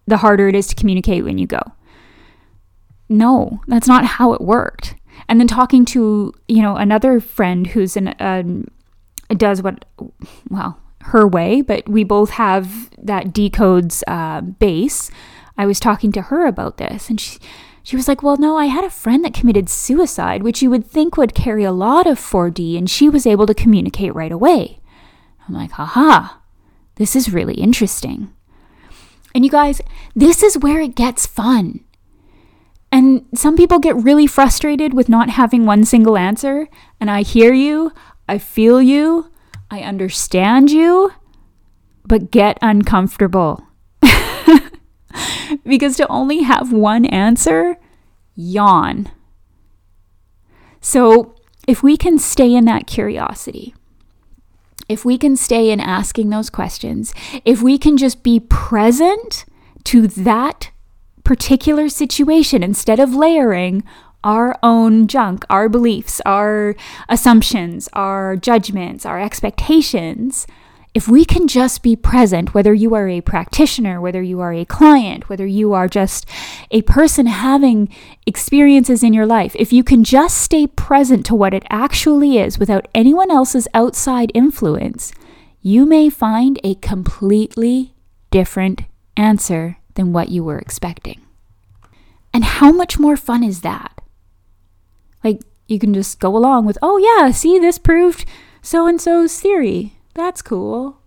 the 0.08 0.18
harder 0.18 0.48
it 0.48 0.56
is 0.56 0.68
to 0.68 0.75
communicate 0.75 1.24
when 1.24 1.38
you 1.38 1.46
go. 1.46 1.62
No, 3.08 3.62
that's 3.68 3.88
not 3.88 4.06
how 4.06 4.34
it 4.34 4.41
worked. 4.41 4.96
And 5.30 5.40
then 5.40 5.48
talking 5.48 5.86
to, 5.86 6.34
you 6.48 6.62
know, 6.62 6.76
another 6.76 7.22
friend 7.22 7.68
who's 7.68 7.96
an 7.96 8.16
um, 8.20 8.68
does 9.30 9.62
what 9.62 9.86
well, 10.50 10.82
her 11.04 11.28
way, 11.28 11.62
but 11.62 11.88
we 11.88 12.04
both 12.04 12.32
have 12.32 12.90
that 12.98 13.28
decodes 13.28 14.04
uh, 14.08 14.42
base. 14.42 15.10
I 15.58 15.66
was 15.66 15.80
talking 15.80 16.12
to 16.14 16.24
her 16.24 16.46
about 16.46 16.78
this 16.78 17.10
and 17.10 17.22
she 17.22 17.40
she 17.84 17.96
was 17.96 18.08
like, 18.08 18.22
Well, 18.22 18.38
no, 18.38 18.58
I 18.58 18.66
had 18.66 18.84
a 18.84 18.90
friend 18.90 19.24
that 19.26 19.34
committed 19.34 19.70
suicide, 19.70 20.44
which 20.44 20.62
you 20.62 20.70
would 20.70 20.86
think 20.86 21.18
would 21.18 21.34
carry 21.34 21.64
a 21.64 21.72
lot 21.72 22.06
of 22.06 22.20
4D, 22.20 22.78
and 22.78 22.90
she 22.90 23.10
was 23.10 23.26
able 23.26 23.48
to 23.48 23.54
communicate 23.54 24.14
right 24.14 24.32
away. 24.32 24.80
I'm 25.48 25.56
like, 25.56 25.72
Haha, 25.72 26.36
this 26.96 27.16
is 27.16 27.34
really 27.34 27.56
interesting. 27.56 28.32
And 29.34 29.44
you 29.44 29.50
guys, 29.50 29.82
this 30.16 30.44
is 30.44 30.58
where 30.58 30.80
it 30.82 30.96
gets 30.96 31.26
fun. 31.26 31.80
And 32.91 33.25
some 33.36 33.55
people 33.55 33.79
get 33.79 33.96
really 33.96 34.27
frustrated 34.27 34.93
with 34.93 35.10
not 35.10 35.29
having 35.29 35.65
one 35.65 35.86
single 35.86 36.17
answer. 36.17 36.67
And 37.00 37.12
I 37.12 37.22
hear 37.22 37.53
you, 37.53 37.91
I 38.27 38.38
feel 38.38 38.81
you, 38.81 39.31
I 39.69 39.81
understand 39.81 40.72
you, 40.72 41.13
but 42.05 42.31
get 42.31 42.58
uncomfortable. 42.62 43.63
because 45.63 45.98
to 45.98 46.08
only 46.08 46.41
have 46.43 46.74
one 46.74 47.05
answer, 47.05 47.77
yawn. 48.36 49.12
So, 50.81 51.36
if 51.67 51.84
we 51.84 51.98
can 51.98 52.17
stay 52.17 52.55
in 52.55 52.65
that 52.65 52.88
curiosity, 52.88 53.75
if 54.88 55.05
we 55.05 55.19
can 55.19 55.36
stay 55.36 55.69
in 55.69 55.79
asking 55.79 56.29
those 56.29 56.50
questions, 56.50 57.13
if 57.46 57.62
we 57.62 57.77
can 57.77 57.96
just 57.96 58.24
be 58.24 58.39
present 58.39 59.46
to 59.84 60.08
that 60.08 60.72
particular 61.30 61.88
situation 61.88 62.64
instead 62.64 63.00
of 63.00 63.14
layering 63.14 63.84
our 64.24 64.58
own 64.64 65.06
junk, 65.06 65.46
our 65.48 65.70
beliefs, 65.70 66.20
our 66.26 66.76
assumptions, 67.08 67.88
our 67.94 68.36
judgments, 68.36 69.06
our 69.06 69.22
expectations, 69.22 70.48
if 70.96 71.08
we 71.08 71.24
can 71.24 71.48
just 71.48 71.84
be 71.84 71.96
present, 71.96 72.56
whether 72.56 72.74
you 72.74 72.96
are 72.96 73.08
a 73.08 73.22
practitioner, 73.22 74.02
whether 74.02 74.24
you 74.24 74.40
are 74.40 74.54
a 74.54 74.66
client, 74.66 75.30
whether 75.30 75.46
you 75.46 75.72
are 75.72 75.88
just 75.88 76.26
a 76.72 76.82
person 76.82 77.28
having 77.28 77.90
experiences 78.26 79.04
in 79.04 79.14
your 79.14 79.28
life, 79.28 79.56
if 79.60 79.72
you 79.72 79.84
can 79.84 80.04
just 80.04 80.42
stay 80.42 80.66
present 80.66 81.28
to 81.28 81.36
what 81.36 81.54
it 81.54 81.64
actually 81.70 82.40
is 82.40 82.58
without 82.58 82.88
anyone 82.96 83.30
else's 83.30 83.68
outside 83.76 84.32
influence, 84.34 85.14
you 85.62 85.86
may 85.86 86.10
find 86.10 86.60
a 86.64 86.74
completely 86.74 87.94
different 88.32 88.82
answer 89.16 89.79
than 90.00 90.13
what 90.13 90.29
you 90.29 90.44
were 90.44 90.58
expecting. 90.58 91.22
And 92.34 92.46
how 92.46 92.72
much 92.72 92.98
more 92.98 93.18
fun 93.18 93.44
is 93.44 93.62
that? 93.62 94.01
Like, 95.24 95.41
you 95.68 95.77
can 95.77 95.94
just 95.94 96.20
go 96.20 96.38
along 96.38 96.65
with, 96.65 96.77
oh, 96.82 96.98
yeah, 96.98 97.32
see, 97.32 97.60
this 97.60 97.77
proved 97.77 98.25
so 98.62 98.88
and 98.88 99.00
so's 99.00 99.39
theory 99.39 100.00
that's 100.20 100.41
cool. 100.41 100.98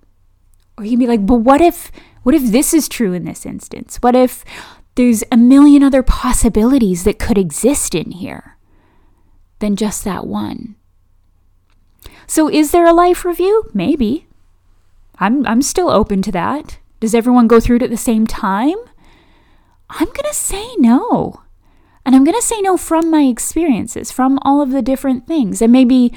Or 0.76 0.84
you 0.84 0.92
can 0.92 0.99
be 0.99 1.06
like, 1.06 1.26
but 1.26 1.37
what 1.37 1.61
if 1.61 1.92
what 2.22 2.34
if 2.34 2.44
this 2.50 2.72
is 2.72 2.88
true 2.88 3.12
in 3.12 3.25
this 3.25 3.44
instance? 3.44 3.99
What 4.00 4.14
if 4.14 4.44
there's 4.94 5.25
a 5.30 5.37
million 5.37 5.82
other 5.82 6.02
possibilities 6.02 7.04
that 7.04 7.18
could 7.18 7.37
exist 7.37 7.94
in 7.94 8.12
here 8.12 8.56
than 9.58 9.76
just 9.76 10.04
that 10.04 10.26
one? 10.26 10.76
So 12.26 12.49
is 12.49 12.70
there 12.70 12.87
a 12.87 12.92
life 12.92 13.25
review? 13.25 13.68
Maybe. 13.75 14.26
I'm 15.18 15.46
I'm 15.46 15.62
still 15.62 15.90
open 15.90 16.22
to 16.22 16.32
that. 16.32 16.78
Does 17.02 17.16
everyone 17.16 17.49
go 17.49 17.59
through 17.59 17.76
it 17.76 17.82
at 17.82 17.90
the 17.90 17.97
same 17.97 18.28
time? 18.28 18.76
I'm 19.90 20.06
going 20.06 20.28
to 20.28 20.32
say 20.35 20.76
no. 20.76 21.42
And 22.06 22.14
I'm 22.14 22.23
going 22.23 22.38
to 22.38 22.47
say 22.47 22.61
no 22.61 22.76
from 22.76 23.11
my 23.11 23.23
experiences, 23.23 24.12
from 24.12 24.38
all 24.42 24.62
of 24.62 24.71
the 24.71 24.82
different 24.82 25.26
things. 25.26 25.61
And 25.61 25.73
maybe 25.73 26.12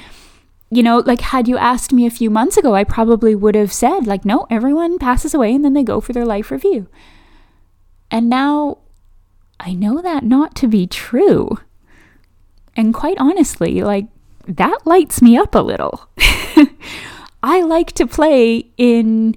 you 0.70 0.84
know, 0.84 0.98
like 0.98 1.22
had 1.22 1.48
you 1.48 1.56
asked 1.56 1.92
me 1.92 2.06
a 2.06 2.10
few 2.10 2.30
months 2.30 2.56
ago, 2.56 2.76
I 2.76 2.84
probably 2.84 3.34
would 3.34 3.56
have 3.56 3.72
said, 3.72 4.06
like, 4.06 4.24
no, 4.24 4.46
everyone 4.48 4.96
passes 4.98 5.34
away 5.34 5.52
and 5.52 5.64
then 5.64 5.72
they 5.72 5.82
go 5.82 6.00
for 6.00 6.12
their 6.12 6.24
life 6.24 6.52
review. 6.52 6.86
And 8.12 8.28
now 8.28 8.78
I 9.58 9.72
know 9.72 10.00
that 10.00 10.22
not 10.22 10.54
to 10.56 10.68
be 10.68 10.86
true. 10.86 11.58
And 12.76 12.94
quite 12.94 13.16
honestly, 13.18 13.82
like, 13.82 14.06
that 14.46 14.78
lights 14.84 15.20
me 15.20 15.36
up 15.36 15.56
a 15.56 15.60
little. 15.60 16.08
I 17.42 17.62
like 17.62 17.92
to 17.92 18.06
play 18.06 18.70
in 18.76 19.36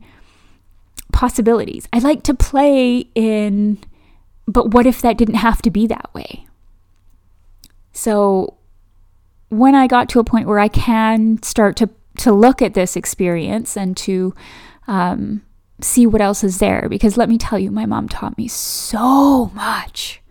possibilities. 1.20 1.86
I 1.92 2.00
like 2.00 2.24
to 2.24 2.34
play 2.34 3.10
in, 3.14 3.78
but 4.48 4.72
what 4.72 4.86
if 4.86 5.02
that 5.02 5.18
didn't 5.18 5.36
have 5.36 5.62
to 5.64 5.70
be 5.70 5.86
that 5.88 6.10
way? 6.14 6.48
So 7.92 8.56
when 9.50 9.76
I 9.76 9.86
got 9.86 10.08
to 10.10 10.22
a 10.22 10.24
point 10.24 10.48
where 10.48 10.60
I 10.60 10.70
can 10.70 11.44
start 11.44 11.76
to 11.78 11.90
to 12.20 12.32
look 12.32 12.62
at 12.62 12.74
this 12.74 12.96
experience 12.96 13.76
and 13.76 13.98
to 13.98 14.34
um, 14.88 15.42
see 15.82 16.08
what 16.08 16.22
else 16.22 16.42
is 16.42 16.60
there, 16.60 16.88
because 16.90 17.18
let 17.18 17.28
me 17.28 17.38
tell 17.38 17.60
you, 17.60 17.70
my 17.70 17.86
mom 17.86 18.08
taught 18.08 18.38
me 18.38 18.48
so 18.48 19.48
much, 19.48 20.22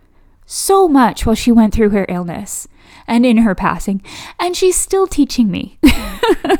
so 0.47 0.87
much 0.87 1.23
while 1.23 1.35
she 1.35 1.51
went 1.51 1.71
through 1.71 1.89
her 1.89 2.07
illness 2.09 2.67
and 3.05 3.27
in 3.27 3.37
her 3.37 3.53
passing, 3.53 4.01
and 4.39 4.57
she's 4.57 4.75
still 4.75 5.05
teaching 5.05 5.51
me. 5.51 5.77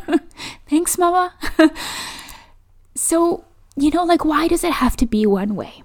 Thanks, 0.69 0.99
Mama. 0.99 1.33
so, 2.95 3.45
you 3.81 3.91
know, 3.91 4.03
like, 4.03 4.25
why 4.25 4.47
does 4.47 4.63
it 4.63 4.73
have 4.73 4.95
to 4.97 5.05
be 5.05 5.25
one 5.25 5.55
way? 5.55 5.83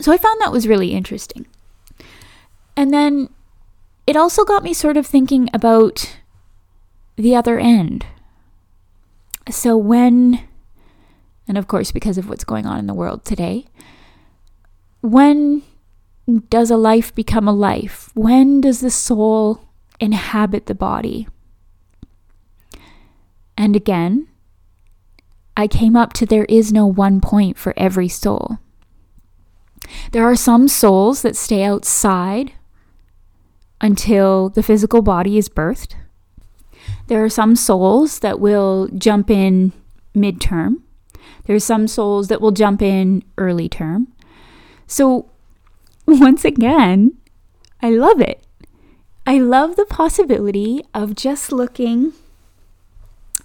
So 0.00 0.12
I 0.12 0.18
found 0.18 0.40
that 0.40 0.52
was 0.52 0.68
really 0.68 0.92
interesting. 0.92 1.46
And 2.76 2.92
then 2.92 3.30
it 4.06 4.16
also 4.16 4.44
got 4.44 4.62
me 4.62 4.74
sort 4.74 4.96
of 4.96 5.06
thinking 5.06 5.48
about 5.52 6.18
the 7.16 7.34
other 7.34 7.58
end. 7.58 8.06
So, 9.48 9.76
when, 9.76 10.46
and 11.48 11.56
of 11.56 11.68
course, 11.68 11.92
because 11.92 12.18
of 12.18 12.28
what's 12.28 12.44
going 12.44 12.66
on 12.66 12.78
in 12.78 12.86
the 12.86 12.94
world 12.94 13.24
today, 13.24 13.66
when 15.00 15.62
does 16.50 16.70
a 16.70 16.76
life 16.76 17.14
become 17.14 17.46
a 17.46 17.52
life? 17.52 18.10
When 18.14 18.60
does 18.60 18.80
the 18.80 18.90
soul 18.90 19.60
inhabit 20.00 20.66
the 20.66 20.74
body? 20.74 21.28
And 23.56 23.74
again, 23.76 24.28
I 25.56 25.66
came 25.66 25.96
up 25.96 26.12
to 26.14 26.26
there 26.26 26.44
is 26.46 26.72
no 26.72 26.86
one 26.86 27.20
point 27.20 27.56
for 27.56 27.72
every 27.76 28.08
soul. 28.08 28.58
There 30.12 30.24
are 30.24 30.36
some 30.36 30.68
souls 30.68 31.22
that 31.22 31.36
stay 31.36 31.64
outside 31.64 32.52
until 33.80 34.48
the 34.48 34.62
physical 34.62 35.02
body 35.02 35.38
is 35.38 35.48
birthed. 35.48 35.94
There 37.06 37.24
are 37.24 37.30
some 37.30 37.56
souls 37.56 38.18
that 38.20 38.40
will 38.40 38.88
jump 38.88 39.30
in 39.30 39.72
midterm. 40.14 40.82
There 41.44 41.56
are 41.56 41.60
some 41.60 41.86
souls 41.86 42.28
that 42.28 42.40
will 42.40 42.50
jump 42.50 42.82
in 42.82 43.22
early 43.38 43.68
term. 43.68 44.08
So, 44.86 45.30
once 46.06 46.44
again, 46.44 47.16
I 47.80 47.90
love 47.90 48.20
it. 48.20 48.42
I 49.26 49.38
love 49.38 49.76
the 49.76 49.86
possibility 49.86 50.82
of 50.94 51.16
just 51.16 51.50
looking, 51.50 52.12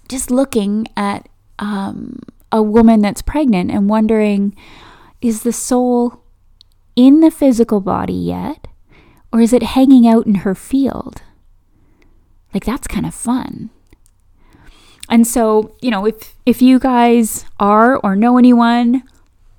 just 0.08 0.30
looking 0.30 0.86
at 0.96 1.28
um, 1.62 2.18
a 2.50 2.60
woman 2.60 3.00
that's 3.00 3.22
pregnant 3.22 3.70
and 3.70 3.88
wondering, 3.88 4.54
is 5.20 5.44
the 5.44 5.52
soul 5.52 6.20
in 6.96 7.20
the 7.20 7.30
physical 7.30 7.80
body 7.80 8.12
yet, 8.12 8.66
or 9.32 9.40
is 9.40 9.52
it 9.52 9.62
hanging 9.62 10.06
out 10.06 10.26
in 10.26 10.34
her 10.36 10.56
field? 10.56 11.22
Like 12.52 12.64
that's 12.64 12.88
kind 12.88 13.06
of 13.06 13.14
fun. 13.14 13.70
And 15.08 15.24
so, 15.26 15.74
you 15.80 15.90
know, 15.90 16.04
if 16.04 16.34
if 16.44 16.60
you 16.60 16.80
guys 16.80 17.44
are 17.60 17.96
or 17.98 18.16
know 18.16 18.38
anyone 18.38 19.04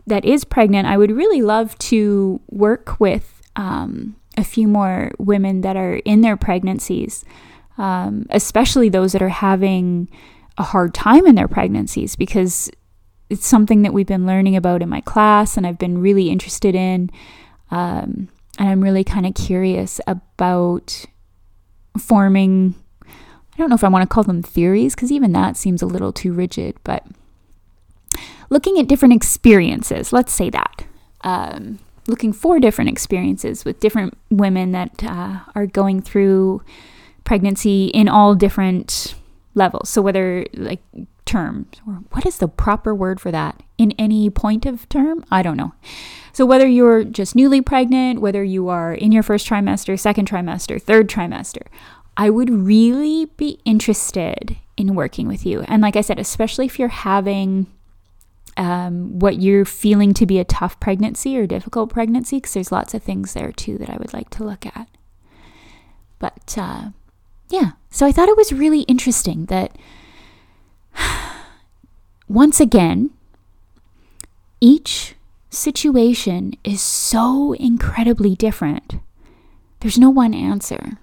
that 0.05 0.25
is 0.25 0.43
pregnant, 0.43 0.85
I 0.85 0.97
would 0.97 1.11
really 1.11 1.41
love 1.41 1.77
to 1.89 2.41
work 2.49 2.99
with 2.99 3.41
um, 3.55 4.17
a 4.37 4.43
few 4.43 4.67
more 4.67 5.11
women 5.17 5.61
that 5.61 5.77
are 5.77 5.95
in 6.03 6.19
their 6.19 6.35
pregnancies, 6.35 7.23
um, 7.77 8.25
especially 8.29 8.89
those 8.89 9.13
that 9.13 9.21
are 9.21 9.29
having 9.29 10.09
a 10.57 10.63
hard 10.63 10.93
time 10.93 11.25
in 11.25 11.35
their 11.35 11.47
pregnancies, 11.47 12.15
because 12.15 12.69
it's 13.29 13.47
something 13.47 13.81
that 13.81 13.93
we've 13.93 14.07
been 14.07 14.27
learning 14.27 14.55
about 14.55 14.81
in 14.81 14.89
my 14.89 15.01
class 15.01 15.57
and 15.57 15.65
I've 15.65 15.79
been 15.79 15.97
really 15.97 16.29
interested 16.29 16.75
in. 16.75 17.09
Um, 17.71 18.29
and 18.59 18.69
I'm 18.69 18.81
really 18.81 19.03
kind 19.03 19.25
of 19.25 19.33
curious 19.33 19.99
about 20.05 21.05
forming 21.97 22.75
I 23.53 23.57
don't 23.57 23.69
know 23.69 23.75
if 23.75 23.83
I 23.83 23.89
want 23.89 24.01
to 24.01 24.11
call 24.11 24.23
them 24.23 24.41
theories 24.41 24.95
because 24.95 25.11
even 25.11 25.31
that 25.33 25.57
seems 25.57 25.83
a 25.83 25.85
little 25.85 26.11
too 26.11 26.33
rigid, 26.33 26.75
but 26.83 27.05
looking 28.49 28.79
at 28.79 28.87
different 28.87 29.13
experiences, 29.13 30.11
let's 30.11 30.33
say 30.33 30.49
that. 30.49 30.85
Um, 31.21 31.77
looking 32.07 32.33
for 32.33 32.59
different 32.59 32.89
experiences 32.89 33.63
with 33.63 33.79
different 33.79 34.17
women 34.29 34.71
that 34.71 35.03
uh, 35.03 35.39
are 35.53 35.67
going 35.67 36.01
through 36.01 36.63
pregnancy 37.23 37.87
in 37.87 38.09
all 38.09 38.33
different 38.33 39.15
levels. 39.55 39.89
So, 39.89 40.01
whether 40.01 40.45
like 40.53 40.81
terms, 41.25 41.67
or 41.87 41.93
what 42.11 42.25
is 42.25 42.37
the 42.37 42.47
proper 42.47 42.93
word 42.93 43.19
for 43.19 43.31
that? 43.31 43.63
In 43.77 43.91
any 43.93 44.29
point 44.29 44.65
of 44.65 44.87
term? 44.89 45.23
I 45.31 45.41
don't 45.41 45.57
know. 45.57 45.73
So, 46.31 46.45
whether 46.45 46.67
you're 46.67 47.03
just 47.03 47.35
newly 47.35 47.61
pregnant, 47.61 48.21
whether 48.21 48.43
you 48.43 48.69
are 48.69 48.93
in 48.93 49.11
your 49.11 49.23
first 49.23 49.47
trimester, 49.47 49.99
second 49.99 50.27
trimester, 50.27 50.81
third 50.81 51.09
trimester, 51.09 51.67
I 52.17 52.29
would 52.29 52.49
really 52.49 53.25
be 53.37 53.59
interested 53.65 54.57
in 54.77 54.95
working 54.95 55.27
with 55.27 55.45
you. 55.45 55.61
And 55.61 55.81
like 55.81 55.95
I 55.95 56.01
said, 56.01 56.19
especially 56.19 56.65
if 56.65 56.79
you're 56.79 56.87
having 56.87 57.67
um, 58.57 59.19
what 59.19 59.41
you're 59.41 59.65
feeling 59.65 60.13
to 60.15 60.25
be 60.25 60.39
a 60.39 60.43
tough 60.43 60.79
pregnancy 60.79 61.37
or 61.37 61.47
difficult 61.47 61.91
pregnancy, 61.91 62.37
because 62.37 62.53
there's 62.53 62.71
lots 62.71 62.93
of 62.93 63.03
things 63.03 63.33
there 63.33 63.51
too 63.51 63.77
that 63.79 63.89
I 63.89 63.97
would 63.97 64.13
like 64.13 64.29
to 64.31 64.43
look 64.43 64.65
at. 64.65 64.87
But 66.19 66.55
uh, 66.57 66.89
yeah, 67.49 67.71
so 68.03 68.07
I 68.07 68.11
thought 68.11 68.27
it 68.27 68.35
was 68.35 68.51
really 68.51 68.81
interesting 68.81 69.45
that 69.45 69.77
once 72.27 72.59
again, 72.59 73.11
each 74.59 75.15
situation 75.49 76.51
is 76.65 76.81
so 76.81 77.53
incredibly 77.53 78.35
different. 78.35 78.95
There's 79.79 79.97
no 79.97 80.09
one 80.09 80.33
answer. 80.33 80.99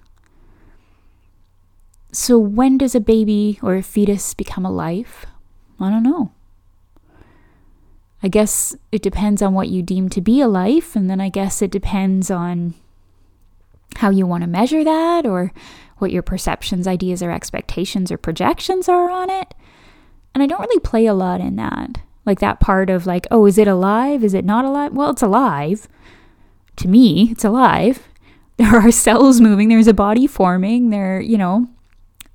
So, 2.11 2.37
when 2.37 2.77
does 2.77 2.93
a 2.93 2.99
baby 2.99 3.57
or 3.63 3.73
a 3.73 3.81
fetus 3.81 4.35
become 4.35 4.63
a 4.63 4.71
life? 4.71 5.25
I 5.79 5.89
don't 5.89 6.03
know. 6.03 6.31
I 8.21 8.27
guess 8.27 8.75
it 8.91 9.01
depends 9.01 9.41
on 9.41 9.55
what 9.55 9.69
you 9.69 9.81
deem 9.81 10.07
to 10.09 10.21
be 10.21 10.39
a 10.39 10.47
life, 10.47 10.95
and 10.95 11.09
then 11.09 11.19
I 11.19 11.29
guess 11.29 11.63
it 11.63 11.71
depends 11.71 12.29
on 12.29 12.75
how 13.95 14.11
you 14.11 14.27
want 14.27 14.43
to 14.43 14.47
measure 14.47 14.83
that 14.83 15.25
or 15.25 15.51
what 16.01 16.11
your 16.11 16.21
perceptions, 16.23 16.87
ideas, 16.87 17.21
or 17.21 17.31
expectations 17.31 18.11
or 18.11 18.17
projections 18.17 18.89
are 18.89 19.09
on 19.09 19.29
it. 19.29 19.53
And 20.33 20.41
I 20.43 20.47
don't 20.47 20.61
really 20.61 20.79
play 20.79 21.05
a 21.05 21.13
lot 21.13 21.41
in 21.41 21.55
that. 21.57 22.01
Like 22.25 22.39
that 22.39 22.59
part 22.59 22.89
of, 22.89 23.05
like, 23.05 23.27
oh, 23.31 23.45
is 23.45 23.57
it 23.57 23.67
alive? 23.67 24.23
Is 24.23 24.33
it 24.33 24.45
not 24.45 24.65
alive? 24.65 24.93
Well, 24.93 25.11
it's 25.11 25.21
alive. 25.21 25.87
To 26.77 26.87
me, 26.87 27.29
it's 27.31 27.45
alive. 27.45 28.07
There 28.57 28.75
are 28.75 28.91
cells 28.91 29.41
moving, 29.41 29.69
there's 29.69 29.87
a 29.87 29.93
body 29.93 30.27
forming, 30.27 30.91
there, 30.91 31.19
you 31.19 31.35
know, 31.35 31.67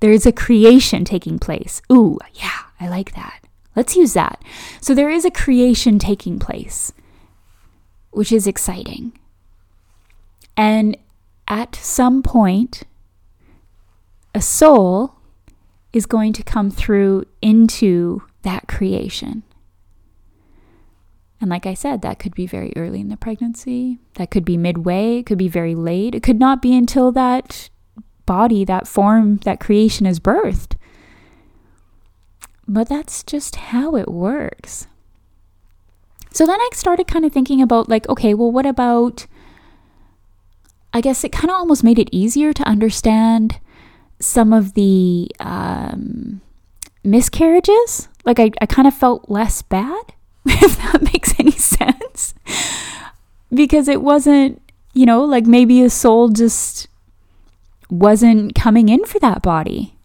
there 0.01 0.11
is 0.11 0.25
a 0.25 0.33
creation 0.33 1.05
taking 1.05 1.39
place. 1.39 1.81
Ooh, 1.89 2.19
yeah, 2.33 2.63
I 2.81 2.89
like 2.89 3.15
that. 3.15 3.47
Let's 3.77 3.95
use 3.95 4.13
that. 4.13 4.43
So 4.81 4.93
there 4.93 5.09
is 5.09 5.23
a 5.23 5.31
creation 5.31 5.99
taking 5.99 6.37
place, 6.37 6.91
which 8.11 8.33
is 8.33 8.45
exciting. 8.45 9.17
And 10.57 10.97
at 11.47 11.75
some 11.75 12.23
point, 12.23 12.83
a 14.37 14.41
soul 14.41 15.15
is 15.91 16.05
going 16.05 16.31
to 16.31 16.43
come 16.43 16.69
through 16.69 17.25
into 17.41 18.21
that 18.43 18.67
creation. 18.67 19.41
And 21.41 21.49
like 21.49 21.65
I 21.65 21.73
said, 21.73 22.03
that 22.03 22.19
could 22.19 22.35
be 22.35 22.45
very 22.45 22.71
early 22.75 23.01
in 23.01 23.09
the 23.09 23.17
pregnancy. 23.17 23.97
That 24.13 24.29
could 24.29 24.45
be 24.45 24.55
midway. 24.55 25.17
It 25.17 25.25
could 25.25 25.39
be 25.39 25.47
very 25.47 25.73
late. 25.73 26.13
It 26.13 26.21
could 26.21 26.39
not 26.39 26.61
be 26.61 26.77
until 26.77 27.11
that 27.13 27.71
body, 28.27 28.63
that 28.63 28.87
form, 28.87 29.37
that 29.37 29.59
creation 29.59 30.05
is 30.05 30.19
birthed. 30.19 30.75
But 32.67 32.89
that's 32.89 33.23
just 33.23 33.55
how 33.55 33.95
it 33.95 34.07
works. 34.07 34.85
So 36.31 36.45
then 36.45 36.61
I 36.61 36.69
started 36.73 37.07
kind 37.07 37.25
of 37.25 37.31
thinking 37.31 37.59
about, 37.59 37.89
like, 37.89 38.07
okay, 38.07 38.35
well, 38.35 38.51
what 38.51 38.67
about. 38.67 39.25
I 40.93 41.01
guess 41.01 41.23
it 41.23 41.31
kind 41.31 41.49
of 41.49 41.55
almost 41.55 41.83
made 41.83 41.97
it 41.97 42.09
easier 42.11 42.53
to 42.53 42.63
understand 42.63 43.59
some 44.19 44.53
of 44.53 44.73
the 44.73 45.29
um, 45.39 46.41
miscarriages. 47.03 48.07
Like, 48.25 48.39
I, 48.39 48.51
I 48.61 48.65
kind 48.65 48.87
of 48.87 48.93
felt 48.93 49.29
less 49.29 49.61
bad, 49.61 50.13
if 50.45 50.77
that 50.77 51.01
makes 51.13 51.33
any 51.39 51.51
sense. 51.51 52.33
because 53.53 53.87
it 53.87 54.01
wasn't, 54.01 54.61
you 54.93 55.05
know, 55.05 55.23
like 55.23 55.45
maybe 55.45 55.81
a 55.81 55.89
soul 55.89 56.29
just 56.29 56.87
wasn't 57.89 58.55
coming 58.55 58.89
in 58.89 59.05
for 59.05 59.19
that 59.19 59.41
body. 59.41 59.95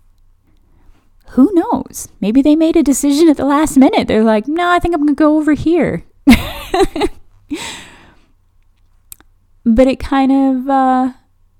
Who 1.30 1.50
knows? 1.54 2.08
Maybe 2.20 2.42
they 2.42 2.54
made 2.54 2.76
a 2.76 2.82
decision 2.82 3.28
at 3.28 3.38
the 3.38 3.46
last 3.46 3.78
minute. 3.78 4.06
They're 4.06 4.22
like, 4.22 4.46
no, 4.46 4.68
I 4.68 4.78
think 4.78 4.94
I'm 4.94 5.00
going 5.00 5.08
to 5.08 5.18
go 5.18 5.38
over 5.38 5.54
here. 5.54 6.04
but 9.64 9.86
it 9.86 9.98
kind 9.98 10.30
of, 10.30 10.68
uh, 10.68 11.12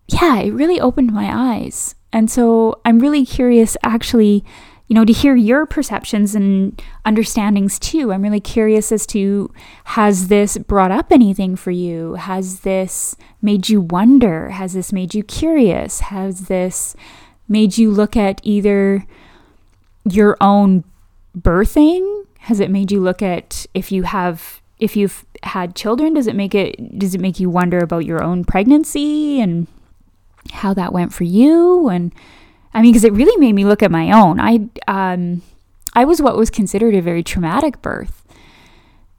yeah, 0.09 0.41
it 0.41 0.51
really 0.51 0.79
opened 0.79 1.11
my 1.12 1.31
eyes. 1.33 1.95
And 2.12 2.31
so 2.31 2.81
I'm 2.85 2.98
really 2.98 3.25
curious, 3.25 3.77
actually, 3.83 4.44
you 4.88 4.94
know, 4.94 5.05
to 5.05 5.12
hear 5.12 5.35
your 5.35 5.64
perceptions 5.64 6.35
and 6.35 6.81
understandings 7.07 7.79
too. 7.79 8.12
I'm 8.12 8.22
really 8.22 8.40
curious 8.40 8.92
as 8.92 9.07
to 9.07 9.51
has 9.85 10.29
this 10.29 10.59
brought 10.59 10.90
up 10.90 11.11
anything 11.11 11.57
for 11.57 11.70
you? 11.70 12.14
Has 12.14 12.61
this 12.61 13.16
made 13.40 13.70
you 13.70 13.81
wonder? 13.81 14.51
Has 14.51 14.75
this 14.75 14.92
made 14.92 15.14
you 15.14 15.22
curious? 15.22 16.01
Has 16.01 16.48
this 16.48 16.94
made 17.48 17.79
you 17.79 17.90
look 17.90 18.16
at 18.16 18.40
either 18.42 19.07
your 20.05 20.37
own 20.40 20.85
birthing? 21.38 22.27
Has 22.40 22.61
it 22.61 22.70
made 22.70 22.92
you 22.92 23.01
look 23.01 23.22
at 23.22 23.64
if 23.72 23.92
you 23.92 24.03
have 24.03 24.61
if 24.79 24.96
you've 24.96 25.25
had 25.44 25.77
children, 25.77 26.12
does 26.14 26.27
it 26.27 26.37
make 26.37 26.55
it 26.55 26.98
does 26.98 27.14
it 27.14 27.20
make 27.20 27.40
you 27.40 27.48
wonder 27.48 27.79
about 27.79 28.05
your 28.05 28.22
own 28.22 28.44
pregnancy 28.44 29.40
and 29.40 29.68
how 30.53 30.75
that 30.75 30.93
went 30.93 31.12
for 31.12 31.25
you 31.25 31.88
and 31.88 32.12
I 32.75 32.81
mean, 32.81 32.93
because 32.93 33.05
it 33.05 33.12
really 33.12 33.37
made 33.38 33.53
me 33.53 33.65
look 33.65 33.83
at 33.83 33.91
my 33.91 34.11
own. 34.12 34.41
I 34.41 34.61
um, 34.88 35.43
I 35.95 36.05
was 36.05 36.23
what 36.23 36.37
was 36.37 36.51
considered 36.51 36.95
a 36.95 37.03
very 37.03 37.23
traumatic 37.23 37.83
birth, 37.83 38.25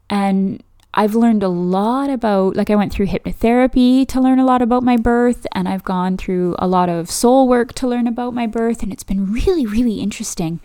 and 0.09 0.63
I've 0.93 1.15
learned 1.15 1.43
a 1.43 1.49
lot 1.49 2.09
about. 2.09 2.55
Like, 2.55 2.69
I 2.71 2.75
went 2.75 2.91
through 2.91 3.07
hypnotherapy 3.07 4.07
to 4.07 4.19
learn 4.19 4.39
a 4.39 4.45
lot 4.45 4.61
about 4.61 4.83
my 4.83 4.97
birth, 4.97 5.45
and 5.53 5.67
I've 5.67 5.83
gone 5.83 6.17
through 6.17 6.55
a 6.57 6.67
lot 6.67 6.89
of 6.89 7.11
soul 7.11 7.47
work 7.47 7.73
to 7.73 7.87
learn 7.87 8.07
about 8.07 8.33
my 8.33 8.47
birth, 8.47 8.81
and 8.81 8.91
it's 8.91 9.03
been 9.03 9.31
really, 9.31 9.65
really 9.65 9.99
interesting. 9.99 10.59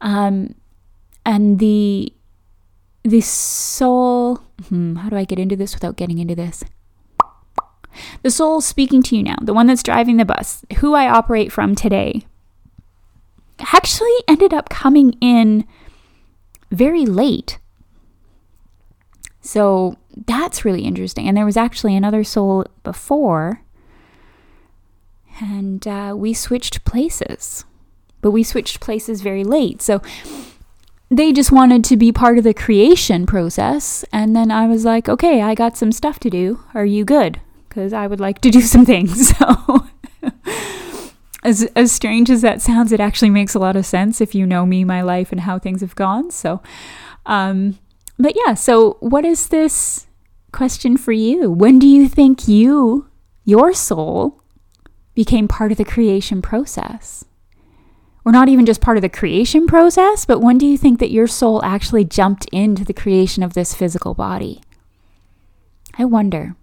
Um, 0.00 0.56
and 1.24 1.60
the 1.60 2.12
the 3.04 3.20
soul. 3.20 4.40
Hmm, 4.68 4.96
how 4.96 5.08
do 5.08 5.16
I 5.16 5.24
get 5.24 5.38
into 5.38 5.54
this 5.56 5.74
without 5.74 5.96
getting 5.96 6.18
into 6.18 6.34
this? 6.34 6.64
The 8.22 8.30
soul 8.30 8.60
speaking 8.60 9.02
to 9.04 9.16
you 9.16 9.22
now, 9.22 9.36
the 9.40 9.54
one 9.54 9.66
that's 9.66 9.82
driving 9.82 10.16
the 10.16 10.24
bus, 10.24 10.64
who 10.78 10.94
I 10.94 11.08
operate 11.08 11.52
from 11.52 11.74
today, 11.74 12.26
actually 13.72 14.14
ended 14.26 14.52
up 14.52 14.68
coming 14.68 15.16
in 15.20 15.66
very 16.70 17.06
late. 17.06 17.58
So 19.40 19.96
that's 20.26 20.64
really 20.64 20.82
interesting. 20.82 21.28
And 21.28 21.36
there 21.36 21.44
was 21.44 21.56
actually 21.56 21.96
another 21.96 22.24
soul 22.24 22.66
before, 22.82 23.62
and 25.40 25.86
uh, 25.86 26.14
we 26.16 26.32
switched 26.34 26.84
places. 26.84 27.64
But 28.20 28.30
we 28.30 28.44
switched 28.44 28.78
places 28.80 29.20
very 29.20 29.42
late. 29.42 29.82
So 29.82 30.00
they 31.10 31.32
just 31.32 31.50
wanted 31.50 31.84
to 31.84 31.96
be 31.96 32.12
part 32.12 32.38
of 32.38 32.44
the 32.44 32.54
creation 32.54 33.26
process. 33.26 34.04
And 34.12 34.34
then 34.36 34.50
I 34.50 34.66
was 34.66 34.84
like, 34.84 35.08
okay, 35.08 35.42
I 35.42 35.54
got 35.54 35.76
some 35.76 35.90
stuff 35.90 36.20
to 36.20 36.30
do. 36.30 36.60
Are 36.72 36.86
you 36.86 37.04
good? 37.04 37.40
Because 37.72 37.94
I 37.94 38.06
would 38.06 38.20
like 38.20 38.40
to 38.42 38.50
do 38.50 38.60
some 38.74 38.84
things. 38.84 39.36
So 39.36 39.86
as 41.42 41.64
as 41.74 41.90
strange 41.90 42.30
as 42.30 42.42
that 42.42 42.62
sounds, 42.62 42.92
it 42.92 43.00
actually 43.00 43.30
makes 43.30 43.54
a 43.54 43.58
lot 43.58 43.76
of 43.76 43.86
sense 43.86 44.20
if 44.20 44.34
you 44.34 44.46
know 44.46 44.64
me, 44.66 44.84
my 44.84 45.02
life, 45.02 45.32
and 45.32 45.40
how 45.40 45.58
things 45.58 45.80
have 45.80 45.96
gone. 45.96 46.30
So, 46.30 46.62
um, 47.26 47.78
but 48.18 48.34
yeah. 48.36 48.54
So, 48.54 48.96
what 49.00 49.24
is 49.24 49.48
this 49.48 50.06
question 50.52 50.96
for 50.96 51.12
you? 51.12 51.50
When 51.50 51.78
do 51.78 51.86
you 51.86 52.08
think 52.08 52.46
you, 52.46 53.08
your 53.44 53.72
soul, 53.72 54.40
became 55.14 55.48
part 55.48 55.72
of 55.72 55.78
the 55.78 55.84
creation 55.84 56.42
process? 56.42 57.24
Or 58.24 58.30
not 58.30 58.48
even 58.48 58.66
just 58.66 58.80
part 58.80 58.96
of 58.96 59.02
the 59.02 59.08
creation 59.08 59.66
process, 59.66 60.24
but 60.24 60.38
when 60.38 60.56
do 60.56 60.64
you 60.64 60.78
think 60.78 61.00
that 61.00 61.10
your 61.10 61.26
soul 61.26 61.60
actually 61.64 62.04
jumped 62.04 62.44
into 62.52 62.84
the 62.84 62.94
creation 62.94 63.42
of 63.42 63.54
this 63.54 63.74
physical 63.74 64.14
body? 64.14 64.60
I 65.98 66.04
wonder. 66.04 66.54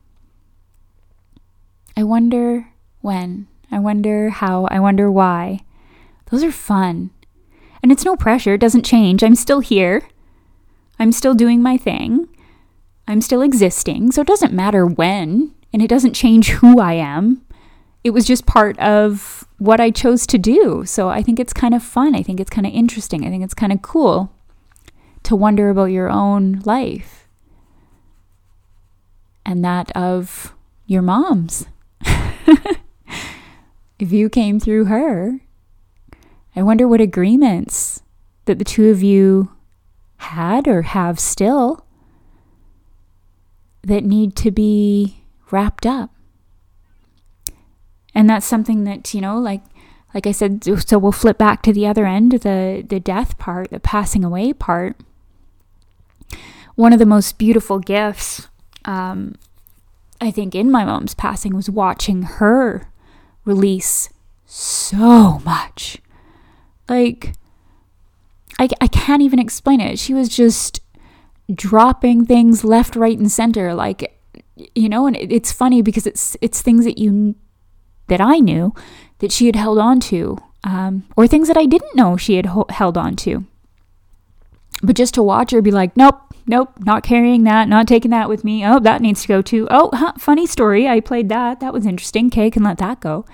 I 2.00 2.04
wonder 2.04 2.70
when. 3.02 3.48
I 3.70 3.80
wonder 3.80 4.30
how. 4.30 4.70
I 4.72 4.80
wonder 4.80 5.12
why. 5.12 5.66
Those 6.32 6.46
are 6.46 6.52
fun. 6.52 7.10
And 7.84 7.92
it's 7.92 8.06
no 8.06 8.16
pressure, 8.16 8.54
it 8.54 8.62
doesn't 8.62 8.86
change. 8.86 9.22
I'm 9.22 9.36
still 9.36 9.60
here. 9.60 10.08
I'm 10.98 11.12
still 11.12 11.34
doing 11.34 11.62
my 11.62 11.76
thing. 11.76 12.30
I'm 13.06 13.20
still 13.20 13.42
existing. 13.42 14.14
So 14.14 14.22
it 14.22 14.28
doesn't 14.28 14.54
matter 14.54 14.86
when, 14.86 15.54
and 15.74 15.82
it 15.82 15.90
doesn't 15.90 16.14
change 16.14 16.50
who 16.62 16.80
I 16.80 16.94
am. 16.94 17.46
It 18.06 18.12
was 18.12 18.26
just 18.26 18.46
part 18.46 18.80
of 18.80 19.46
what 19.58 19.82
I 19.82 19.92
chose 19.92 20.26
to 20.28 20.38
do. 20.38 20.86
So 20.86 21.10
I 21.10 21.22
think 21.22 21.38
it's 21.38 21.52
kind 21.52 21.74
of 21.74 21.84
fun. 21.84 22.16
I 22.16 22.24
think 22.24 22.40
it's 22.40 22.50
kind 22.50 22.66
of 22.66 22.72
interesting. 22.72 23.28
I 23.28 23.30
think 23.30 23.44
it's 23.44 23.54
kind 23.54 23.74
of 23.74 23.82
cool 23.82 24.32
to 25.24 25.36
wonder 25.36 25.70
about 25.70 25.92
your 25.92 26.10
own 26.10 26.62
life 26.64 27.28
and 29.46 29.66
that 29.66 29.92
of 29.98 30.56
your 30.86 31.02
mom's. 31.02 31.66
if 34.00 34.12
you 34.12 34.30
came 34.30 34.60
through 34.60 34.86
her, 34.86 35.40
I 36.56 36.64
wonder 36.64 36.88
what 36.88 37.02
agreements 37.02 38.02
that 38.46 38.60
the 38.60 38.66
two 38.66 38.90
of 38.90 39.04
you 39.04 39.52
had 40.18 40.68
or 40.68 40.82
have 40.82 41.20
still 41.20 41.86
that 43.84 44.04
need 44.04 44.36
to 44.36 44.52
be 44.52 45.24
wrapped 45.52 45.86
up. 45.86 46.12
And 48.14 48.30
that's 48.30 48.46
something 48.46 48.84
that, 48.84 49.14
you 49.14 49.22
know, 49.22 49.38
like 49.38 49.62
like 50.14 50.26
I 50.26 50.32
said, 50.32 50.64
so 50.64 50.98
we'll 50.98 51.12
flip 51.12 51.38
back 51.38 51.62
to 51.62 51.74
the 51.74 51.86
other 51.86 52.06
end, 52.06 52.32
the 52.32 52.84
the 52.88 53.00
death 53.00 53.38
part, 53.38 53.70
the 53.70 53.80
passing 53.80 54.24
away 54.24 54.54
part. 54.54 54.98
One 56.76 56.94
of 56.94 57.00
the 57.00 57.06
most 57.06 57.38
beautiful 57.38 57.80
gifts, 57.80 58.48
um, 58.86 59.36
I 60.22 60.32
think, 60.32 60.56
in 60.56 60.70
my 60.70 60.84
mom's 60.86 61.14
passing 61.14 61.56
was 61.56 61.70
watching 61.70 62.24
her 62.24 62.92
release 63.46 64.10
so 64.46 65.40
much. 65.46 65.98
Like, 66.88 67.34
I, 68.60 68.68
I 68.82 68.88
can't 68.88 69.22
even 69.22 69.40
explain 69.40 69.80
it. 69.80 70.00
She 70.00 70.14
was 70.14 70.28
just 70.30 70.82
dropping 71.54 72.26
things 72.26 72.64
left, 72.64 72.96
right, 72.96 73.18
and 73.18 73.32
center. 73.32 73.74
Like, 73.74 74.20
you 74.76 74.90
know, 74.90 75.08
and 75.08 75.16
it, 75.16 75.32
it's 75.32 75.52
funny 75.52 75.82
because 75.82 76.06
it's 76.06 76.36
it's 76.42 76.62
things 76.62 76.86
that 76.86 76.98
you 76.98 77.36
that 78.08 78.20
I 78.20 78.40
knew 78.40 78.74
that 79.20 79.32
she 79.32 79.46
had 79.46 79.56
held 79.56 79.78
on 79.78 80.00
to, 80.02 80.38
um, 80.64 81.06
or 81.16 81.28
things 81.28 81.48
that 81.48 81.58
I 81.58 81.66
didn't 81.66 81.96
know 81.96 82.18
she 82.18 82.36
had 82.36 82.48
ho- 82.48 82.66
held 82.70 82.98
on 82.98 83.16
to. 83.18 83.46
But 84.82 84.96
just 84.96 85.14
to 85.16 85.24
watch 85.24 85.52
her 85.52 85.62
be 85.62 85.72
like, 85.72 85.96
nope, 85.96 86.29
nope, 86.50 86.74
not 86.80 87.04
carrying 87.04 87.44
that, 87.44 87.70
not 87.70 87.88
taking 87.88 88.12
that 88.12 88.28
with 88.28 88.44
me. 88.44 88.66
Oh, 88.66 88.80
that 88.80 89.02
needs 89.02 89.22
to 89.22 89.28
go 89.28 89.42
too. 89.42 89.68
Oh, 89.70 89.92
huh, 89.94 90.14
funny 90.18 90.48
story. 90.48 90.88
I 90.88 91.00
played 91.00 91.30
that. 91.30 91.60
That 91.60 91.74
was 91.74 91.86
interesting. 91.86 92.28
Okay, 92.28 92.50
can 92.50 92.64
let 92.64 92.80
that 92.80 93.00
go. 93.00 93.26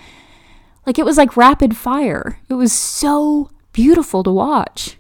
Like 0.86 1.00
it 1.00 1.06
was 1.06 1.18
like 1.18 1.38
rapid 1.38 1.78
fire. 1.78 2.40
It 2.50 2.56
was 2.56 2.74
so 2.74 3.50
beautiful 3.72 4.22
to 4.24 4.32
watch. 4.32 4.98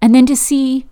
And 0.00 0.14
then 0.14 0.26
to 0.26 0.36
see 0.36 0.86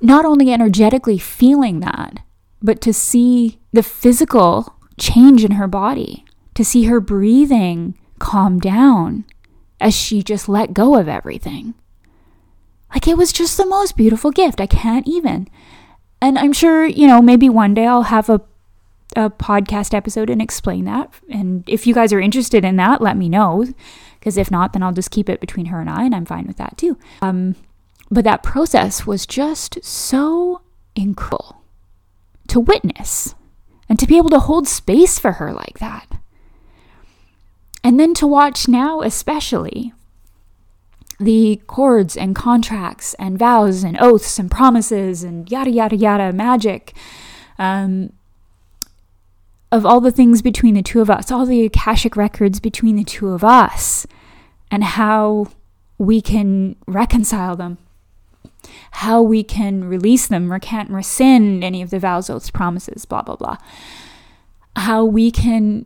not 0.00 0.24
only 0.24 0.52
energetically 0.52 1.18
feeling 1.18 1.80
that, 1.80 2.18
but 2.60 2.80
to 2.80 2.92
see 2.92 3.60
the 3.72 3.82
physical 3.82 4.74
change 4.98 5.44
in 5.44 5.52
her 5.52 5.68
body, 5.68 6.24
to 6.54 6.64
see 6.64 6.84
her 6.84 7.00
breathing 7.00 7.96
calm 8.18 8.58
down 8.58 9.24
as 9.80 9.94
she 9.94 10.22
just 10.22 10.48
let 10.48 10.74
go 10.74 10.96
of 10.96 11.06
everything. 11.08 11.74
Like 12.94 13.06
it 13.06 13.16
was 13.16 13.32
just 13.32 13.56
the 13.56 13.66
most 13.66 13.96
beautiful 13.96 14.30
gift. 14.30 14.60
I 14.60 14.66
can't 14.66 15.06
even. 15.06 15.48
And 16.20 16.38
I'm 16.38 16.52
sure, 16.52 16.86
you 16.86 17.06
know, 17.06 17.22
maybe 17.22 17.48
one 17.48 17.74
day 17.74 17.86
I'll 17.86 18.02
have 18.02 18.28
a 18.28 18.40
a 19.16 19.30
podcast 19.30 19.94
episode 19.94 20.30
and 20.30 20.42
explain 20.42 20.84
that. 20.84 21.10
And 21.30 21.64
if 21.66 21.86
you 21.86 21.94
guys 21.94 22.12
are 22.12 22.20
interested 22.20 22.64
in 22.64 22.76
that, 22.76 23.00
let 23.00 23.16
me 23.16 23.28
know. 23.28 23.66
Because 24.18 24.36
if 24.36 24.50
not, 24.50 24.72
then 24.72 24.82
I'll 24.82 24.92
just 24.92 25.10
keep 25.10 25.28
it 25.28 25.40
between 25.40 25.66
her 25.66 25.80
and 25.80 25.88
I, 25.88 26.04
and 26.04 26.14
I'm 26.14 26.26
fine 26.26 26.46
with 26.46 26.58
that 26.58 26.76
too. 26.76 26.98
Um, 27.22 27.56
but 28.10 28.24
that 28.24 28.42
process 28.42 29.06
was 29.06 29.26
just 29.26 29.82
so 29.84 30.62
incredible 30.94 31.62
to 32.48 32.60
witness 32.60 33.34
and 33.88 33.98
to 33.98 34.06
be 34.06 34.16
able 34.16 34.30
to 34.30 34.40
hold 34.40 34.68
space 34.68 35.18
for 35.18 35.32
her 35.32 35.52
like 35.52 35.78
that. 35.78 36.06
And 37.84 37.98
then 37.98 38.12
to 38.14 38.26
watch 38.26 38.68
now, 38.68 39.00
especially, 39.02 39.92
the 41.18 41.60
cords 41.66 42.16
and 42.16 42.34
contracts 42.36 43.14
and 43.14 43.38
vows 43.38 43.82
and 43.82 43.98
oaths 44.00 44.38
and 44.38 44.50
promises 44.50 45.24
and 45.24 45.50
yada, 45.50 45.70
yada, 45.70 45.96
yada 45.96 46.32
magic 46.32 46.94
um, 47.58 48.12
of 49.70 49.84
all 49.84 50.00
the 50.00 50.12
things 50.12 50.42
between 50.42 50.74
the 50.74 50.82
two 50.82 51.00
of 51.00 51.10
us, 51.10 51.30
all 51.30 51.44
the 51.44 51.64
Akashic 51.64 52.16
records 52.16 52.60
between 52.60 52.96
the 52.96 53.04
two 53.04 53.28
of 53.28 53.44
us, 53.44 54.06
and 54.70 54.84
how 54.84 55.48
we 55.98 56.20
can 56.20 56.76
reconcile 56.86 57.56
them, 57.56 57.78
how 58.92 59.20
we 59.20 59.42
can 59.42 59.84
release 59.84 60.28
them, 60.28 60.50
recant, 60.50 60.88
rescind 60.90 61.64
any 61.64 61.82
of 61.82 61.90
the 61.90 61.98
vows, 61.98 62.30
oaths, 62.30 62.50
promises, 62.50 63.04
blah, 63.04 63.22
blah, 63.22 63.36
blah. 63.36 63.56
How 64.76 65.04
we 65.04 65.30
can 65.30 65.84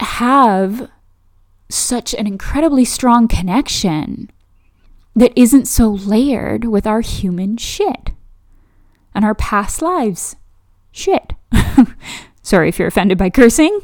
have 0.00 0.90
such 1.68 2.14
an 2.14 2.26
incredibly 2.26 2.84
strong 2.84 3.28
connection 3.28 4.30
that 5.16 5.32
isn't 5.34 5.66
so 5.66 5.90
layered 5.90 6.66
with 6.66 6.86
our 6.86 7.00
human 7.00 7.56
shit 7.56 8.10
and 9.14 9.24
our 9.24 9.34
past 9.34 9.80
lives 9.80 10.36
shit. 10.92 11.32
Sorry 12.42 12.68
if 12.68 12.78
you're 12.78 12.88
offended 12.88 13.16
by 13.16 13.30
cursing. 13.30 13.80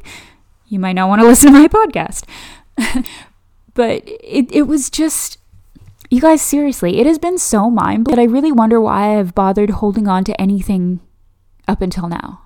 You 0.68 0.78
might 0.78 0.92
not 0.92 1.08
want 1.08 1.22
to 1.22 1.26
listen 1.28 1.52
to 1.52 1.58
my 1.58 1.68
podcast. 1.68 2.24
but 3.74 4.02
it, 4.06 4.52
it 4.52 4.62
was 4.68 4.90
just, 4.90 5.38
you 6.10 6.20
guys, 6.20 6.42
seriously, 6.42 7.00
it 7.00 7.06
has 7.06 7.18
been 7.18 7.38
so 7.38 7.70
mind 7.70 8.04
blowing 8.04 8.16
that 8.16 8.22
I 8.22 8.30
really 8.30 8.52
wonder 8.52 8.78
why 8.80 9.18
I've 9.18 9.34
bothered 9.34 9.70
holding 9.70 10.06
on 10.06 10.24
to 10.24 10.38
anything 10.40 11.00
up 11.66 11.80
until 11.80 12.08
now. 12.08 12.42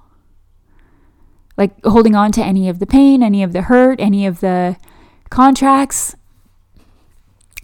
Like 1.56 1.84
holding 1.84 2.14
on 2.14 2.30
to 2.32 2.44
any 2.44 2.68
of 2.68 2.78
the 2.78 2.86
pain, 2.86 3.22
any 3.22 3.42
of 3.42 3.52
the 3.52 3.62
hurt, 3.62 4.00
any 4.00 4.26
of 4.26 4.40
the 4.40 4.76
contracts. 5.28 6.14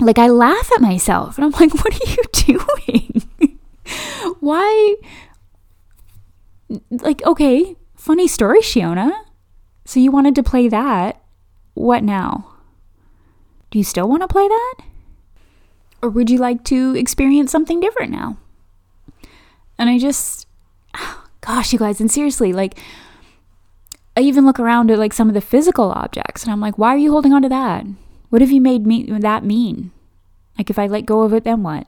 Like 0.00 0.18
I 0.18 0.28
laugh 0.28 0.70
at 0.74 0.80
myself 0.80 1.38
and 1.38 1.44
I'm 1.44 1.52
like, 1.52 1.74
what 1.84 1.94
are 1.94 2.10
you 2.10 2.58
doing? 2.58 3.58
why? 4.40 4.96
Like, 6.90 7.22
okay, 7.24 7.76
Funny 8.02 8.26
story, 8.26 8.60
Shiona. 8.62 9.12
So 9.84 10.00
you 10.00 10.10
wanted 10.10 10.34
to 10.34 10.42
play 10.42 10.66
that. 10.66 11.22
What 11.74 12.02
now? 12.02 12.56
Do 13.70 13.78
you 13.78 13.84
still 13.84 14.08
want 14.08 14.22
to 14.22 14.26
play 14.26 14.48
that? 14.48 14.74
Or 16.02 16.08
would 16.08 16.28
you 16.28 16.38
like 16.38 16.64
to 16.64 16.96
experience 16.96 17.52
something 17.52 17.78
different 17.78 18.10
now? 18.10 18.38
And 19.78 19.88
I 19.88 20.00
just, 20.00 20.48
gosh, 21.42 21.72
you 21.72 21.78
guys, 21.78 22.00
and 22.00 22.10
seriously, 22.10 22.52
like, 22.52 22.76
I 24.16 24.22
even 24.22 24.46
look 24.46 24.58
around 24.58 24.90
at 24.90 24.98
like 24.98 25.12
some 25.12 25.28
of 25.28 25.34
the 25.34 25.40
physical 25.40 25.92
objects 25.92 26.42
and 26.42 26.50
I'm 26.50 26.60
like, 26.60 26.76
why 26.76 26.92
are 26.92 26.98
you 26.98 27.12
holding 27.12 27.32
on 27.32 27.42
to 27.42 27.48
that? 27.50 27.86
What 28.32 28.40
have 28.40 28.50
you 28.50 28.62
made 28.62 28.86
me 28.86 29.04
that 29.10 29.44
mean? 29.44 29.90
Like, 30.56 30.70
if 30.70 30.78
I 30.78 30.86
let 30.86 31.04
go 31.04 31.20
of 31.20 31.34
it, 31.34 31.44
then 31.44 31.62
what? 31.62 31.86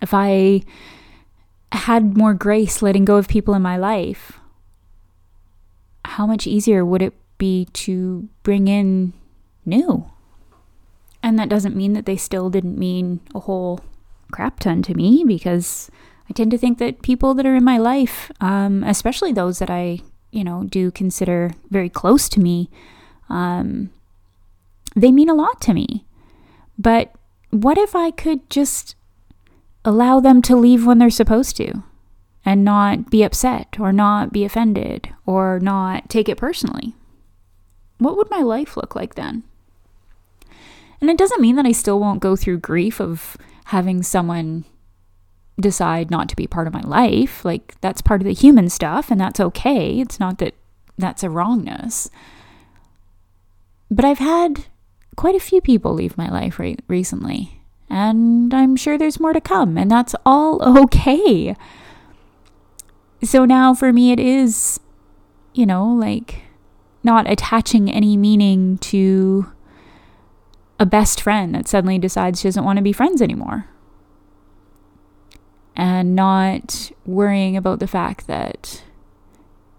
If 0.00 0.14
I 0.14 0.62
had 1.72 2.16
more 2.16 2.34
grace 2.34 2.82
letting 2.82 3.04
go 3.04 3.16
of 3.16 3.26
people 3.26 3.52
in 3.54 3.60
my 3.60 3.76
life, 3.76 4.38
how 6.04 6.24
much 6.24 6.46
easier 6.46 6.84
would 6.84 7.02
it 7.02 7.14
be 7.36 7.64
to 7.72 8.28
bring 8.44 8.68
in 8.68 9.12
new? 9.66 10.08
And 11.20 11.36
that 11.36 11.48
doesn't 11.48 11.74
mean 11.74 11.94
that 11.94 12.06
they 12.06 12.16
still 12.16 12.48
didn't 12.48 12.78
mean 12.78 13.18
a 13.34 13.40
whole 13.40 13.80
crap 14.30 14.60
ton 14.60 14.82
to 14.82 14.94
me 14.94 15.24
because 15.26 15.90
I 16.30 16.32
tend 16.32 16.52
to 16.52 16.58
think 16.58 16.78
that 16.78 17.02
people 17.02 17.34
that 17.34 17.44
are 17.44 17.56
in 17.56 17.64
my 17.64 17.78
life, 17.78 18.30
um, 18.40 18.84
especially 18.84 19.32
those 19.32 19.58
that 19.58 19.68
I, 19.68 19.98
you 20.30 20.44
know, 20.44 20.62
do 20.62 20.92
consider 20.92 21.50
very 21.70 21.88
close 21.88 22.28
to 22.28 22.38
me, 22.38 22.70
um, 23.28 23.90
they 25.00 25.12
mean 25.12 25.28
a 25.28 25.34
lot 25.34 25.60
to 25.62 25.74
me. 25.74 26.04
But 26.78 27.12
what 27.50 27.78
if 27.78 27.96
I 27.96 28.10
could 28.10 28.48
just 28.50 28.94
allow 29.84 30.20
them 30.20 30.42
to 30.42 30.56
leave 30.56 30.86
when 30.86 30.98
they're 30.98 31.10
supposed 31.10 31.56
to? 31.56 31.82
and 32.48 32.64
not 32.64 33.10
be 33.10 33.22
upset 33.22 33.76
or 33.78 33.92
not 33.92 34.32
be 34.32 34.42
offended 34.42 35.14
or 35.26 35.60
not 35.60 36.08
take 36.08 36.30
it 36.30 36.38
personally. 36.38 36.94
what 37.98 38.16
would 38.16 38.30
my 38.30 38.40
life 38.40 38.74
look 38.74 38.94
like 38.94 39.16
then? 39.16 39.42
And 40.98 41.10
it 41.10 41.18
doesn't 41.18 41.42
mean 41.42 41.56
that 41.56 41.66
I 41.66 41.72
still 41.72 42.00
won't 42.00 42.22
go 42.22 42.36
through 42.36 42.60
grief 42.60 43.02
of 43.02 43.36
having 43.66 44.02
someone 44.02 44.64
decide 45.60 46.10
not 46.10 46.28
to 46.30 46.36
be 46.36 46.46
part 46.46 46.66
of 46.66 46.72
my 46.72 46.80
life. 46.80 47.44
Like, 47.44 47.78
that's 47.82 48.00
part 48.00 48.22
of 48.22 48.24
the 48.24 48.32
human 48.32 48.70
stuff, 48.70 49.10
and 49.10 49.20
that's 49.20 49.40
okay. 49.40 50.00
It's 50.00 50.18
not 50.18 50.38
that 50.38 50.54
that's 50.96 51.22
a 51.22 51.28
wrongness. 51.28 52.08
But 53.90 54.06
I've 54.06 54.20
had 54.20 54.66
quite 55.18 55.34
a 55.34 55.40
few 55.40 55.60
people 55.60 55.92
leave 55.92 56.16
my 56.16 56.28
life 56.28 56.60
re- 56.60 56.76
recently, 56.86 57.60
and 57.90 58.54
I'm 58.54 58.76
sure 58.76 58.96
there's 58.96 59.18
more 59.18 59.32
to 59.32 59.40
come, 59.40 59.76
and 59.76 59.90
that's 59.90 60.14
all 60.24 60.62
okay. 60.84 61.56
So 63.24 63.44
now 63.44 63.74
for 63.74 63.92
me, 63.92 64.12
it 64.12 64.20
is, 64.20 64.78
you 65.52 65.66
know, 65.66 65.86
like 65.88 66.42
not 67.02 67.28
attaching 67.28 67.90
any 67.90 68.16
meaning 68.16 68.78
to 68.78 69.50
a 70.78 70.86
best 70.86 71.20
friend 71.20 71.52
that 71.52 71.66
suddenly 71.66 71.98
decides 71.98 72.40
she 72.40 72.46
doesn't 72.46 72.64
want 72.64 72.76
to 72.76 72.82
be 72.82 72.92
friends 72.92 73.20
anymore. 73.20 73.68
And 75.74 76.14
not 76.14 76.92
worrying 77.04 77.56
about 77.56 77.80
the 77.80 77.88
fact 77.88 78.28
that 78.28 78.84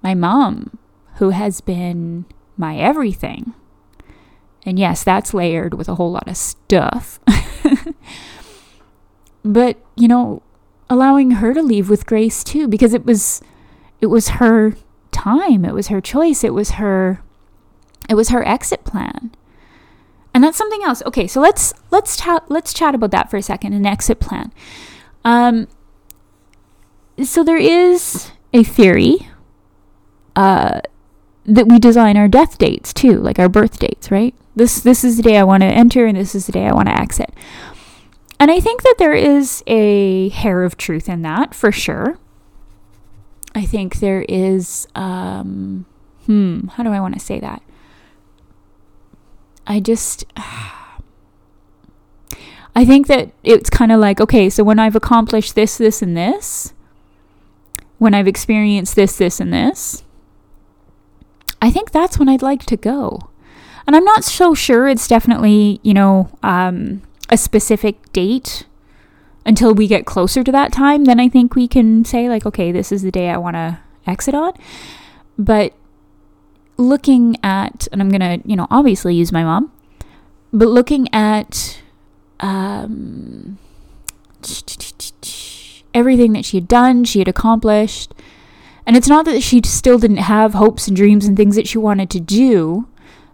my 0.02 0.15
mom, 0.15 0.78
who 1.15 1.30
has 1.30 1.62
been 1.62 2.25
my 2.58 2.75
everything, 2.78 3.54
and 4.69 4.77
yes, 4.77 5.03
that's 5.03 5.34
layered 5.34 5.73
with 5.73 5.89
a 5.89 5.95
whole 5.95 6.12
lot 6.12 6.27
of 6.27 6.38
stuff. 6.38 7.19
but, 9.43 9.77
you 9.95 10.08
know, 10.08 10.43
allowing 10.89 11.32
her 11.32 11.55
to 11.55 11.62
leave 11.62 11.89
with 11.89 12.05
grace 12.05 12.43
too 12.43 12.67
because 12.67 12.93
it 12.93 13.05
was 13.05 13.41
it 13.99 14.05
was 14.05 14.29
her 14.29 14.75
time, 15.12 15.65
it 15.65 15.73
was 15.73 15.88
her 15.88 15.99
choice, 15.99 16.43
it 16.43 16.53
was 16.53 16.71
her 16.71 17.21
it 18.08 18.13
was 18.13 18.29
her 18.29 18.47
exit 18.47 18.86
plan. 18.86 19.32
And 20.34 20.43
that's 20.43 20.58
something 20.58 20.84
else. 20.84 21.01
Okay, 21.05 21.25
so 21.25 21.41
let's 21.41 21.73
let's 21.89 22.15
chat 22.15 22.43
let's 22.49 22.71
chat 22.71 22.93
about 22.93 23.10
that 23.12 23.32
for 23.32 23.38
a 23.38 23.41
second, 23.41 23.73
an 23.73 23.88
exit 23.88 24.19
plan. 24.19 24.53
Um 25.25 25.67
so 27.23 27.43
there 27.43 27.58
is 27.58 28.32
a 28.53 28.63
theory 28.63 29.27
uh 30.36 30.82
that 31.45 31.67
we 31.67 31.79
design 31.79 32.17
our 32.17 32.27
death 32.27 32.60
dates 32.60 32.93
too, 32.93 33.19
like 33.19 33.39
our 33.39 33.49
birth 33.49 33.79
dates, 33.79 34.12
right? 34.12 34.36
This 34.60 34.82
this 34.82 35.06
is 35.06 35.15
the 35.15 35.24
day 35.24 35.38
I 35.38 35.43
want 35.43 35.62
to 35.62 35.67
enter 35.67 36.06
and 36.06 36.17
this 36.17 36.36
is 36.36 36.45
the 36.45 36.52
day 36.52 36.67
I 36.67 36.74
want 36.74 36.89
to 36.89 37.00
exit. 37.00 37.34
And 38.41 38.52
I 38.52 38.60
think 38.60 38.84
that 38.84 38.95
there 38.98 39.13
is 39.13 39.63
a 39.67 40.28
hair 40.30 40.63
of 40.63 40.76
truth 40.76 41.08
in 41.08 41.22
that 41.22 41.56
for 41.56 41.72
sure. 41.72 42.19
I 43.56 43.65
think 43.65 44.00
there 44.00 44.26
is 44.28 44.86
um 44.95 45.86
hmm, 46.26 46.67
how 46.74 46.84
do 46.84 46.89
I 46.89 47.00
want 47.00 47.13
to 47.13 47.22
say 47.22 47.39
that? 47.39 47.62
I 49.65 49.80
just 49.80 50.26
I 52.76 52.84
think 52.84 53.08
that 53.08 53.32
it's 53.43 53.69
kind 53.69 53.93
of 53.93 54.02
like, 54.02 54.19
okay, 54.19 54.50
so 54.50 54.62
when 54.62 54.78
I've 54.78 54.95
accomplished 54.95 55.56
this, 55.56 55.78
this, 55.78 56.02
and 56.02 56.17
this, 56.17 56.74
when 57.98 58.13
I've 58.13 58.28
experienced 58.28 58.95
this, 58.95 59.15
this, 59.15 59.39
and 59.39 59.54
this, 59.54 60.04
I 61.62 61.72
think 61.72 61.91
that's 61.91 62.19
when 62.19 62.30
I'd 62.30 62.41
like 62.41 62.65
to 62.65 62.78
go. 62.78 63.28
And 63.89 63.95
I'm 63.95 64.06
not 64.06 64.23
so 64.23 64.54
sure 64.54 64.88
it's 64.88 65.08
definitely, 65.08 65.80
you 65.82 65.95
know, 65.95 66.30
um, 66.43 67.02
a 67.30 67.36
specific 67.36 68.13
date 68.13 68.67
until 69.47 69.73
we 69.73 69.88
get 69.88 70.06
closer 70.06 70.43
to 70.43 70.52
that 70.52 70.71
time. 70.71 71.06
Then 71.06 71.19
I 71.19 71.28
think 71.28 71.56
we 71.56 71.67
can 71.67 72.06
say, 72.06 72.30
like, 72.30 72.45
okay, 72.45 72.71
this 72.71 72.91
is 72.91 73.02
the 73.02 73.10
day 73.10 73.32
I 73.32 73.38
want 73.38 73.56
to 73.56 73.80
exit 74.06 74.36
on. 74.36 74.54
But 75.39 75.73
looking 76.78 77.38
at, 77.41 77.88
and 77.91 77.99
I'm 77.99 78.10
going 78.10 78.41
to, 78.41 78.47
you 78.47 78.56
know, 78.56 78.67
obviously 78.69 79.15
use 79.15 79.32
my 79.32 79.43
mom, 79.43 79.71
but 80.54 80.67
looking 80.67 81.12
at 81.12 81.82
um, 82.41 83.58
everything 85.95 86.34
that 86.34 86.45
she 86.45 86.58
had 86.58 86.67
done, 86.67 87.06
she 87.06 87.17
had 87.17 87.28
accomplished. 87.28 88.13
And 88.86 88.95
it's 88.95 89.08
not 89.08 89.25
that 89.25 89.41
she 89.41 89.62
still 89.65 89.97
didn't 89.97 90.17
have 90.17 90.54
hopes 90.54 90.88
and 90.88 90.95
dreams 90.95 91.25
and 91.25 91.36
things 91.36 91.56
that 91.56 91.67
she 91.67 91.80
wanted 91.80 92.12
to 92.12 92.19
do. 92.19 92.88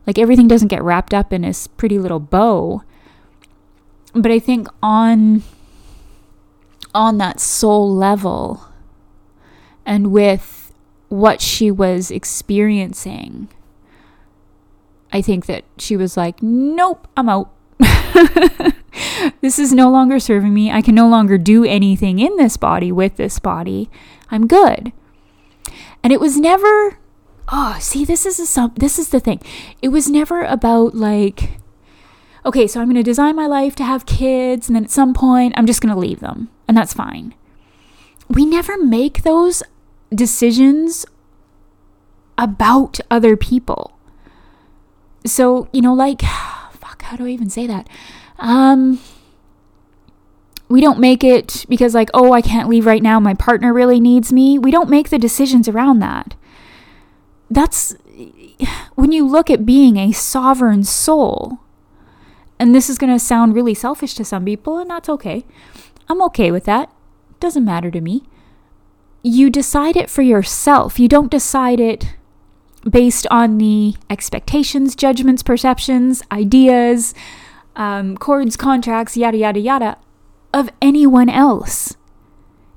Like 0.08 0.20
everything 0.20 0.48
doesn't 0.48 0.68
get 0.68 0.84
wrapped 0.84 1.14
up 1.14 1.34
in 1.34 1.42
this 1.42 1.68
pretty 1.68 1.98
little 1.98 2.20
bow. 2.20 2.84
But 4.14 4.32
I 4.32 4.40
think 4.40 4.68
on 4.82 5.44
on 6.94 7.18
that 7.18 7.40
soul 7.42 7.94
level 7.94 8.68
and 9.86 10.12
with 10.12 10.74
what 11.10 11.42
she 11.42 11.70
was 11.70 12.10
experiencing, 12.10 13.50
I 15.12 15.22
think 15.22 15.46
that 15.48 15.66
she 15.78 15.98
was 15.98 16.16
like, 16.16 16.42
"Nope, 16.42 17.08
I'm 17.18 17.30
out." 17.30 17.52
this 19.42 19.60
is 19.60 19.74
no 19.74 19.90
longer 19.90 20.20
serving 20.20 20.54
me. 20.54 20.72
I 20.72 20.82
can 20.82 20.96
no 20.96 21.08
longer 21.08 21.38
do 21.38 21.66
anything 21.66 22.20
in 22.20 22.38
this 22.38 22.58
body 22.58 22.92
with 22.92 23.18
this 23.18 23.40
body. 23.40 23.90
I'm 24.32 24.48
good. 24.48 24.94
And 26.04 26.14
it 26.14 26.20
was 26.20 26.38
never 26.38 26.98
oh, 27.50 27.78
see 27.80 28.06
this 28.06 28.26
is 28.26 28.58
a 28.58 28.72
this 28.76 29.00
is 29.00 29.10
the 29.10 29.20
thing. 29.20 29.42
It 29.82 29.90
was 29.90 30.10
never 30.10 30.44
about 30.44 30.96
like 30.96 31.60
okay, 32.46 32.68
so 32.68 32.80
I'm 32.80 32.88
going 32.88 32.96
to 32.96 33.04
design 33.04 33.36
my 33.36 33.48
life 33.48 33.76
to 33.78 33.84
have 33.84 34.06
kids, 34.06 34.70
and 34.70 34.76
then 34.76 34.84
at 34.84 34.92
some 34.92 35.14
point, 35.14 35.56
I'm 35.58 35.66
just 35.66 35.82
going 35.82 35.94
to 35.94 36.00
leave 36.00 36.20
them, 36.20 36.50
and 36.68 36.78
that's 36.78 36.94
fine. 36.94 37.34
We 38.30 38.46
never 38.46 38.78
make 38.78 39.24
those 39.24 39.64
decisions 40.14 41.06
about 42.38 43.00
other 43.10 43.36
people. 43.36 43.98
So, 45.26 45.68
you 45.74 45.82
know, 45.82 45.94
like, 45.94 46.22
fuck, 46.72 47.02
how 47.02 47.18
do 47.18 47.26
I 47.26 47.30
even 47.30 47.50
say 47.50 47.66
that? 47.68 47.90
Um, 48.38 49.00
we 50.70 50.82
don't 50.82 51.00
make 51.00 51.24
it 51.24 51.66
because, 51.68 51.96
like, 51.96 52.10
oh, 52.14 52.32
I 52.32 52.42
can't 52.42 52.70
leave 52.70 52.86
right 52.86 53.02
now. 53.02 53.20
My 53.20 53.34
partner 53.34 53.74
really 53.74 54.00
needs 54.00 54.32
me. 54.32 54.60
We 54.60 54.72
don't 54.72 54.90
make 54.90 55.10
the 55.10 55.18
decisions 55.18 55.68
around 55.68 56.00
that. 56.00 56.36
That's 57.50 57.96
when 58.96 59.12
you 59.12 59.28
look 59.28 59.50
at 59.50 59.66
being 59.66 59.98
a 59.98 60.12
sovereign 60.12 60.84
soul, 60.84 61.60
and 62.60 62.74
this 62.74 62.90
is 62.90 62.98
going 62.98 63.14
to 63.14 63.20
sound 63.20 63.54
really 63.54 63.74
selfish 63.74 64.14
to 64.16 64.26
some 64.26 64.46
people, 64.46 64.78
and 64.78 64.90
that's 64.90 65.10
okay. 65.10 65.46
I'm 66.08 66.22
okay 66.24 66.52
with 66.52 66.66
that. 66.66 66.92
Doesn't 67.40 67.66
matter 67.66 67.92
to 67.92 68.02
me. 68.02 68.24
You 69.22 69.50
decide 69.50 69.96
it 69.96 70.10
for 70.10 70.22
yourself. 70.22 71.00
You 71.00 71.08
don't 71.08 71.32
decide 71.32 71.80
it 71.80 72.16
based 72.90 73.26
on 73.32 73.58
the 73.58 73.96
expectations, 74.10 74.96
judgments, 74.96 75.44
perceptions, 75.44 76.22
ideas, 76.32 77.14
um, 77.76 78.16
cords, 78.18 78.56
contracts, 78.56 79.18
yada, 79.18 79.38
yada, 79.38 79.60
yada, 79.60 79.98
of 80.54 80.70
anyone 80.82 81.30
else. 81.30 81.96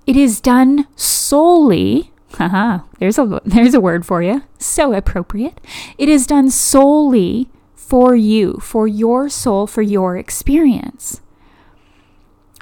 It 0.07 0.17
is 0.17 0.41
done 0.41 0.89
solely, 0.97 2.13
haha, 2.39 2.81
there's 2.99 3.19
a, 3.19 3.41
there's 3.45 3.75
a 3.75 3.81
word 3.81 4.07
for 4.07 4.23
you, 4.23 4.43
so 4.59 4.93
appropriate. 4.93 5.61
It 5.99 6.09
is 6.09 6.27
done 6.27 6.51
solely 6.51 7.49
for 7.75 8.15
you, 8.15 8.59
for 8.63 8.87
your 8.87 9.29
soul, 9.29 9.67
for 9.67 9.83
your 9.83 10.17
experience. 10.17 11.21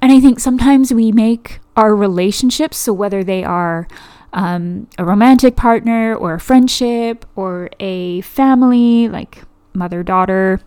And 0.02 0.12
I 0.12 0.20
think 0.20 0.40
sometimes 0.40 0.92
we 0.92 1.12
make 1.12 1.60
our 1.76 1.94
relationships, 1.94 2.76
so 2.76 2.92
whether 2.92 3.22
they 3.22 3.44
are 3.44 3.86
um, 4.32 4.88
a 4.98 5.04
romantic 5.04 5.56
partner 5.56 6.14
or 6.14 6.34
a 6.34 6.40
friendship 6.40 7.24
or 7.36 7.70
a 7.80 8.20
family, 8.22 9.08
like 9.08 9.42
mother, 9.74 10.02
daughter, 10.02 10.60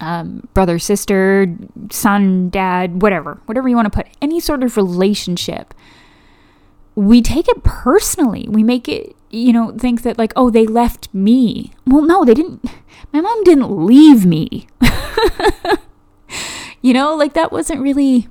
um, 0.00 0.48
brother, 0.54 0.78
sister, 0.78 1.54
son, 1.90 2.48
dad, 2.50 3.02
whatever, 3.02 3.40
whatever 3.46 3.68
you 3.68 3.76
want 3.76 3.92
to 3.92 3.96
put, 3.96 4.06
any 4.22 4.40
sort 4.40 4.62
of 4.62 4.76
relationship, 4.76 5.74
we 6.94 7.22
take 7.22 7.48
it 7.48 7.62
personally. 7.62 8.46
We 8.48 8.62
make 8.62 8.88
it, 8.88 9.14
you 9.30 9.52
know, 9.52 9.72
think 9.72 10.02
that 10.02 10.18
like, 10.18 10.32
oh, 10.36 10.50
they 10.50 10.66
left 10.66 11.12
me. 11.14 11.72
Well, 11.86 12.02
no, 12.02 12.24
they 12.24 12.34
didn't 12.34 12.64
my 13.12 13.20
mom 13.20 13.42
didn't 13.42 13.70
leave 13.70 14.24
me. 14.24 14.68
you 16.82 16.92
know, 16.92 17.14
like 17.14 17.34
that 17.34 17.52
wasn't 17.52 17.80
really, 17.80 18.28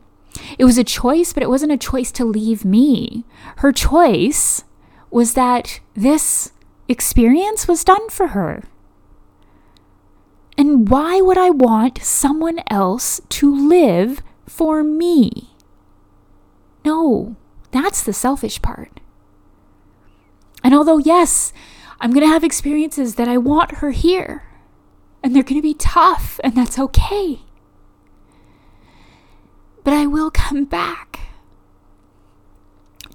it 0.57 0.65
was 0.65 0.77
a 0.77 0.83
choice, 0.83 1.33
but 1.33 1.43
it 1.43 1.49
wasn't 1.49 1.71
a 1.71 1.77
choice 1.77 2.11
to 2.13 2.25
leave 2.25 2.63
me. 2.63 3.25
Her 3.57 3.71
choice 3.71 4.63
was 5.09 5.33
that 5.33 5.79
this 5.95 6.51
experience 6.87 7.67
was 7.67 7.83
done 7.83 8.09
for 8.09 8.27
her. 8.27 8.63
And 10.57 10.89
why 10.89 11.21
would 11.21 11.37
I 11.37 11.49
want 11.49 12.03
someone 12.03 12.59
else 12.67 13.21
to 13.29 13.69
live 13.69 14.21
for 14.45 14.83
me? 14.83 15.55
No, 16.85 17.35
that's 17.71 18.03
the 18.03 18.13
selfish 18.13 18.62
part. 18.62 18.99
And 20.63 20.73
although, 20.73 20.97
yes, 20.97 21.53
I'm 21.99 22.12
going 22.12 22.25
to 22.25 22.32
have 22.32 22.43
experiences 22.43 23.15
that 23.15 23.27
I 23.27 23.38
want 23.38 23.75
her 23.77 23.91
here, 23.91 24.43
and 25.23 25.36
they're 25.36 25.43
going 25.43 25.55
to 25.55 25.62
be 25.62 25.73
tough, 25.73 26.39
and 26.43 26.55
that's 26.55 26.79
okay. 26.79 27.41
But 29.84 29.93
I 29.93 30.05
will 30.05 30.32
come 30.32 30.65
back 30.65 31.19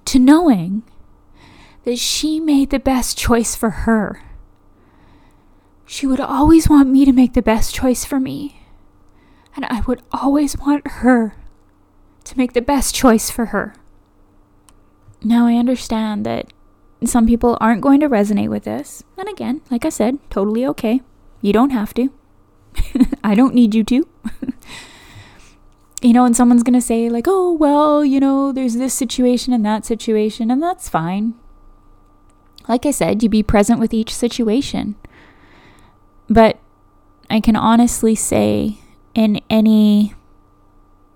to 0.05 0.19
knowing 0.19 0.83
that 1.83 1.99
she 1.99 2.39
made 2.39 2.69
the 2.71 2.79
best 2.79 3.17
choice 3.17 3.55
for 3.55 3.69
her. 3.69 4.21
she 5.85 6.07
would 6.07 6.19
always 6.19 6.67
want 6.67 6.89
me 6.89 7.05
to 7.05 7.13
make 7.13 7.33
the 7.33 7.41
best 7.41 7.73
choice 7.73 8.03
for 8.03 8.19
me. 8.19 8.61
And 9.55 9.65
I 9.65 9.81
would 9.81 10.01
always 10.11 10.57
want 10.57 10.85
her 10.87 11.35
to 12.25 12.37
make 12.37 12.53
the 12.53 12.61
best 12.61 12.93
choice 12.95 13.29
for 13.29 13.47
her. 13.47 13.75
Now, 15.23 15.47
I 15.47 15.55
understand 15.55 16.25
that 16.25 16.53
some 17.03 17.25
people 17.25 17.57
aren't 17.59 17.81
going 17.81 17.99
to 17.99 18.09
resonate 18.09 18.49
with 18.49 18.63
this. 18.63 19.03
And 19.17 19.27
again, 19.27 19.61
like 19.69 19.85
I 19.85 19.89
said, 19.89 20.19
totally 20.29 20.65
okay. 20.67 21.01
You 21.41 21.53
don't 21.53 21.71
have 21.71 21.93
to. 21.95 22.11
I 23.23 23.35
don't 23.35 23.53
need 23.53 23.75
you 23.75 23.83
to. 23.85 24.07
you 26.01 26.13
know, 26.13 26.25
and 26.25 26.35
someone's 26.35 26.63
going 26.63 26.73
to 26.73 26.81
say, 26.81 27.09
like, 27.09 27.25
oh, 27.27 27.53
well, 27.53 28.05
you 28.05 28.19
know, 28.19 28.51
there's 28.51 28.75
this 28.75 28.93
situation 28.93 29.53
and 29.53 29.65
that 29.65 29.85
situation, 29.85 30.51
and 30.51 30.61
that's 30.61 30.89
fine. 30.89 31.33
Like 32.67 32.85
I 32.85 32.91
said, 32.91 33.21
you 33.21 33.29
be 33.29 33.43
present 33.43 33.79
with 33.79 33.93
each 33.93 34.13
situation. 34.13 34.95
But 36.27 36.59
I 37.29 37.39
can 37.39 37.55
honestly 37.55 38.15
say, 38.15 38.79
in 39.13 39.39
any 39.49 40.13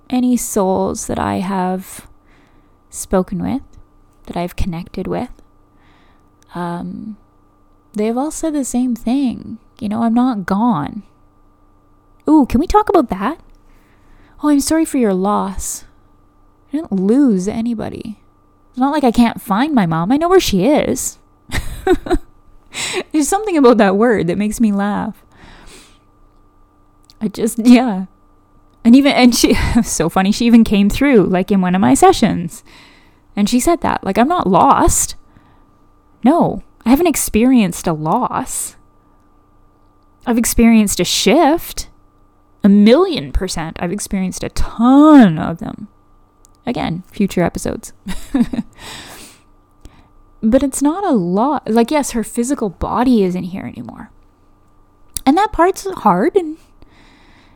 any 0.09 0.35
souls 0.35 1.05
that 1.05 1.19
I 1.19 1.35
have 1.35 2.07
spoken 2.89 3.43
with, 3.43 3.61
that 4.29 4.37
I've 4.37 4.55
connected 4.55 5.07
with, 5.07 5.29
um, 6.55 7.17
they've 7.93 8.15
all 8.15 8.31
said 8.31 8.53
the 8.53 8.63
same 8.63 8.95
thing. 8.95 9.57
You 9.79 9.89
know, 9.89 10.03
I'm 10.03 10.13
not 10.13 10.45
gone. 10.45 11.03
Ooh, 12.29 12.45
can 12.45 12.59
we 12.59 12.67
talk 12.67 12.89
about 12.89 13.09
that? 13.09 13.41
Oh, 14.41 14.49
I'm 14.49 14.59
sorry 14.59 14.85
for 14.85 14.97
your 14.97 15.13
loss. 15.13 15.85
I 16.69 16.77
didn't 16.77 16.91
lose 16.91 17.47
anybody. 17.47 18.19
It's 18.69 18.79
not 18.79 18.91
like 18.91 19.03
I 19.03 19.11
can't 19.11 19.41
find 19.41 19.73
my 19.73 19.85
mom. 19.85 20.11
I 20.11 20.17
know 20.17 20.29
where 20.29 20.39
she 20.39 20.65
is. 20.65 21.17
There's 23.11 23.27
something 23.27 23.57
about 23.57 23.77
that 23.77 23.95
word 23.95 24.27
that 24.27 24.37
makes 24.37 24.61
me 24.61 24.71
laugh. 24.71 25.25
I 27.19 27.27
just, 27.27 27.59
yeah. 27.59 28.05
And 28.85 28.95
even, 28.95 29.11
and 29.11 29.35
she, 29.35 29.53
so 29.83 30.07
funny, 30.07 30.31
she 30.31 30.45
even 30.45 30.63
came 30.63 30.89
through, 30.89 31.23
like 31.25 31.51
in 31.51 31.61
one 31.61 31.75
of 31.75 31.81
my 31.81 31.95
sessions. 31.95 32.63
And 33.35 33.49
she 33.49 33.59
said 33.59 33.81
that, 33.81 34.03
like, 34.03 34.17
I'm 34.17 34.27
not 34.27 34.47
lost. 34.47 35.15
No, 36.23 36.63
I 36.85 36.89
haven't 36.89 37.07
experienced 37.07 37.87
a 37.87 37.93
loss. 37.93 38.75
I've 40.25 40.37
experienced 40.37 40.99
a 40.99 41.05
shift. 41.05 41.89
A 42.63 42.69
million 42.69 43.31
percent. 43.31 43.77
I've 43.79 43.91
experienced 43.91 44.43
a 44.43 44.49
ton 44.49 45.39
of 45.39 45.59
them. 45.59 45.87
Again, 46.65 47.03
future 47.11 47.41
episodes. 47.41 47.93
but 50.41 50.61
it's 50.61 50.81
not 50.81 51.05
a 51.05 51.11
lot. 51.11 51.69
Like, 51.69 51.91
yes, 51.91 52.11
her 52.11 52.23
physical 52.23 52.69
body 52.69 53.23
isn't 53.23 53.43
here 53.43 53.65
anymore. 53.65 54.11
And 55.25 55.37
that 55.37 55.53
part's 55.53 55.87
hard. 55.89 56.35
And, 56.35 56.57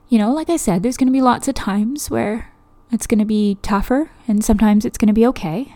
you 0.07 0.17
know, 0.17 0.31
like 0.31 0.49
I 0.49 0.57
said, 0.57 0.83
there's 0.83 0.97
going 0.97 1.07
to 1.07 1.13
be 1.13 1.21
lots 1.21 1.47
of 1.47 1.55
times 1.55 2.09
where 2.09 2.52
it's 2.91 3.07
going 3.07 3.19
to 3.19 3.25
be 3.25 3.57
tougher 3.61 4.11
and 4.27 4.43
sometimes 4.43 4.85
it's 4.85 4.97
going 4.97 5.07
to 5.07 5.13
be 5.13 5.25
okay. 5.27 5.75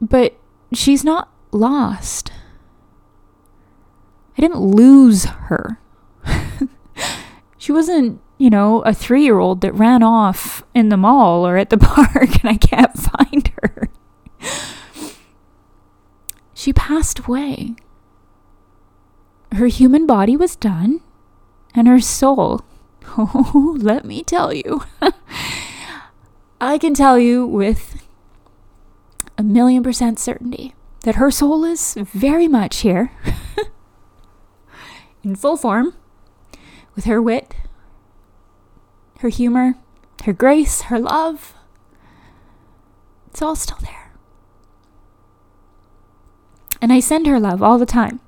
But 0.00 0.38
she's 0.72 1.04
not 1.04 1.30
lost. 1.52 2.32
I 4.36 4.40
didn't 4.40 4.60
lose 4.60 5.24
her. 5.24 5.78
she 7.58 7.72
wasn't, 7.72 8.20
you 8.38 8.50
know, 8.50 8.80
a 8.82 8.94
three 8.94 9.24
year 9.24 9.38
old 9.38 9.60
that 9.60 9.74
ran 9.74 10.02
off 10.02 10.62
in 10.74 10.88
the 10.88 10.96
mall 10.96 11.46
or 11.46 11.56
at 11.56 11.70
the 11.70 11.78
park 11.78 12.42
and 12.42 12.50
I 12.50 12.56
can't 12.56 12.96
find 12.98 13.52
her. 13.62 13.88
She 16.60 16.74
passed 16.74 17.20
away. 17.20 17.74
Her 19.52 19.68
human 19.68 20.06
body 20.06 20.36
was 20.36 20.56
done, 20.56 21.00
and 21.74 21.88
her 21.88 22.00
soul, 22.00 22.60
let 23.54 24.04
me 24.04 24.22
tell 24.22 24.52
you, 24.52 24.82
I 26.60 26.78
can 26.78 26.94
tell 26.94 27.18
you 27.18 27.46
with 27.46 28.06
a 29.38 29.42
million 29.42 29.82
percent 29.82 30.18
certainty 30.18 30.74
that 31.02 31.16
her 31.16 31.30
soul 31.30 31.64
is 31.64 31.94
very 31.94 32.48
much 32.48 32.78
here, 32.78 33.12
in 35.22 35.34
full 35.36 35.56
form, 35.56 35.94
with 36.94 37.04
her 37.04 37.20
wit, 37.20 37.54
her 39.20 39.28
humor, 39.28 39.74
her 40.24 40.32
grace, 40.32 40.82
her 40.82 40.98
love. 40.98 41.54
It's 43.28 43.42
all 43.42 43.56
still 43.56 43.78
there. 43.80 44.12
And 46.82 46.92
I 46.92 47.00
send 47.00 47.26
her 47.26 47.38
love 47.38 47.62
all 47.62 47.78
the 47.78 47.86
time. 47.86 48.20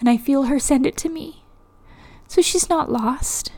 And 0.00 0.08
I 0.08 0.16
feel 0.16 0.44
her 0.44 0.58
send 0.58 0.86
it 0.86 0.96
to 0.98 1.08
me. 1.08 1.44
So 2.26 2.42
she's 2.42 2.68
not 2.68 2.90
lost. 2.90 3.52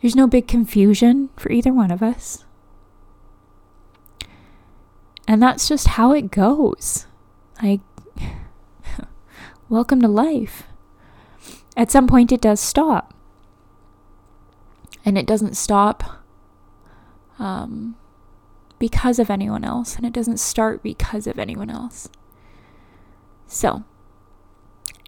There's 0.00 0.16
no 0.16 0.26
big 0.26 0.46
confusion 0.46 1.30
for 1.36 1.50
either 1.50 1.72
one 1.72 1.90
of 1.90 2.02
us. 2.02 2.44
And 5.26 5.42
that's 5.42 5.68
just 5.68 5.88
how 5.88 6.12
it 6.12 6.30
goes. 6.30 7.06
Like, 7.62 7.80
welcome 9.68 10.00
to 10.02 10.08
life. 10.08 10.64
At 11.76 11.90
some 11.90 12.06
point, 12.06 12.32
it 12.32 12.40
does 12.40 12.60
stop. 12.60 13.14
And 15.04 15.18
it 15.18 15.26
doesn't 15.26 15.56
stop 15.56 16.22
um, 17.38 17.96
because 18.78 19.18
of 19.18 19.30
anyone 19.30 19.64
else, 19.64 19.96
and 19.96 20.04
it 20.04 20.12
doesn't 20.12 20.38
start 20.38 20.82
because 20.82 21.26
of 21.26 21.38
anyone 21.38 21.70
else. 21.70 22.08
So, 23.46 23.84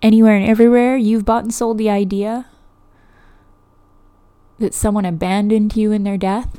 anywhere 0.03 0.37
and 0.37 0.49
everywhere 0.49 0.97
you've 0.97 1.25
bought 1.25 1.43
and 1.43 1.53
sold 1.53 1.79
the 1.79 1.91
idea 1.91 2.47
that 4.59 4.75
someone 4.75 5.05
abandoned 5.05 5.77
you 5.77 5.93
in 5.93 6.05
their 6.05 6.19
death, 6.19 6.59